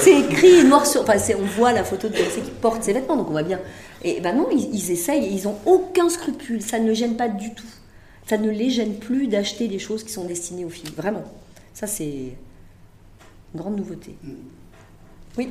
[0.02, 1.02] c'est écrit noir sur.
[1.02, 3.60] Enfin, on voit la photo de Beyoncé qui porte ses vêtements, donc on voit bien.
[4.04, 7.16] Et ben non, ils, ils essayent et ils n'ont aucun scrupule, ça ne les gêne
[7.16, 7.66] pas du tout.
[8.26, 11.24] Ça ne les gêne plus d'acheter des choses qui sont destinées aux filles, vraiment.
[11.74, 12.04] Ça, c'est
[13.54, 14.16] une grande nouveauté.
[15.38, 15.48] Oui.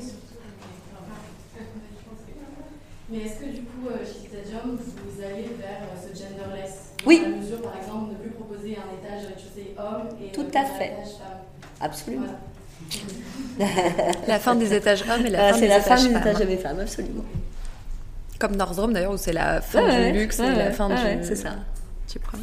[3.10, 6.94] Mais est-ce que du coup, euh, chez Stadium, vous allez vers euh, ce genderless?
[7.06, 7.20] Oui.
[7.22, 10.62] La mesure, par exemple, de ne plus proposer un étage rez-de-chaussée homme et Tout à
[10.62, 10.86] un fait.
[10.94, 11.40] étage femme.
[11.82, 12.26] Absolument.
[13.60, 13.72] Voilà.
[14.28, 16.14] La fin des étages hommes et la Ah, fin c'est des la fin étages des
[16.14, 16.22] femmes.
[16.32, 17.24] étages des femmes, absolument.
[18.42, 21.24] Comme Nordstrom d'ailleurs, où c'est la fin Ouais, du luxe et la fin ouais, du.
[21.24, 21.52] c'est ça.
[22.12, 22.42] Du premier.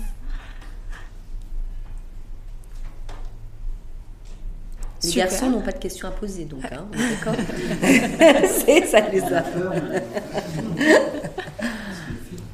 [5.03, 5.28] Les Super.
[5.28, 7.34] garçons n'ont pas de questions à poser, donc, hein, d'accord
[8.64, 9.42] C'est ça les a.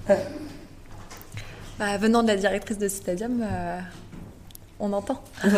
[1.79, 3.79] Bah, venant de la directrice de Citadium, euh,
[4.81, 5.23] on entend.
[5.45, 5.49] Et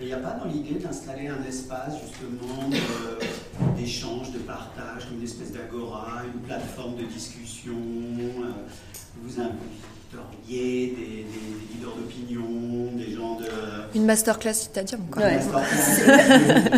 [0.00, 2.68] il n'y a pas dans l'idée d'installer un espace justement
[3.78, 8.50] d'échange, de, partage, comme une espèce d'agora, une plateforme de discussion euh,
[9.22, 13.44] Vous inviteriez des, des- des leaders d'opinion, des gens de...
[13.94, 15.22] Une masterclass Citadium, quoi.
[15.22, 15.38] Ouais.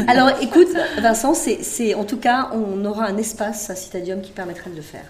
[0.08, 0.68] Alors écoute,
[1.00, 4.76] Vincent, c'est, c'est- en tout cas, on aura un espace à Citadium qui permettrait de
[4.76, 5.04] le faire.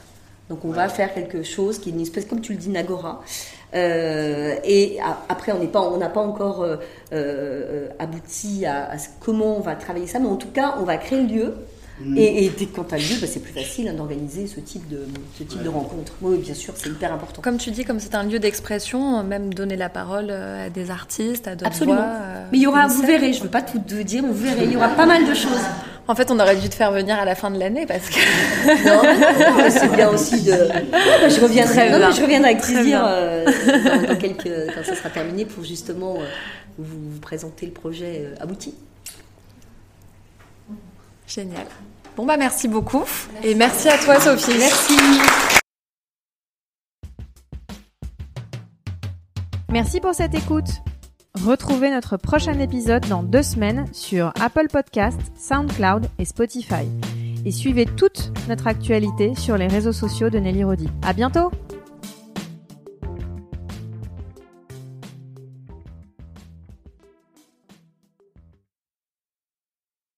[0.49, 2.77] Donc on va faire quelque chose qui est une espèce, comme tu le dis, une
[2.77, 3.23] agora.
[3.75, 6.77] Euh, et a- après, on n'est pas, on n'a pas encore euh,
[7.13, 11.21] euh, abouti à, comment on va travailler ça, mais en tout cas, on va créer
[11.23, 11.55] le lieu.
[12.03, 12.17] Mm.
[12.19, 14.89] Et, et dès que tu as lieu, bah, c'est plus facile hein, d'organiser ce type
[14.89, 15.07] de,
[15.39, 15.65] ce type Ouais.
[15.65, 16.13] de rencontre.
[16.23, 17.43] Oui, bien sûr, c'est hyper important.
[17.43, 20.91] Comme tu dis, comme c'est un lieu d'expression, même donner la parole euh, à des
[20.91, 21.97] artistes, à d'autres Absolument.
[21.97, 24.23] voix, euh, Mais il y aura, vous verrez, je ne veux pas tout te dire,
[24.23, 25.61] mais vous verrez, il y aura pas mal de choses.
[26.09, 28.19] En fait, on aurait dû te faire venir à la fin de l'année parce que.
[28.85, 29.03] Non,
[29.57, 30.53] non, non, c'est bien aussi de.
[30.53, 35.11] Je reviendrai, Très non, je reviendrai avec plaisir euh, dans, dans quelques, quand ça sera
[35.11, 36.25] terminé pour justement euh,
[36.79, 38.75] vous, vous présenter le projet euh, abouti.
[41.29, 41.67] Génial.
[42.17, 43.05] Bon, bah, merci beaucoup.
[43.43, 44.59] Et merci à toi, Sophie.
[44.59, 44.97] Merci.
[49.71, 50.69] Merci pour cette écoute.
[51.45, 56.89] Retrouvez notre prochain épisode dans deux semaines sur Apple Podcast, SoundCloud et Spotify.
[57.45, 60.89] Et suivez toute notre actualité sur les réseaux sociaux de Nelly Rodi.
[61.03, 61.51] À bientôt!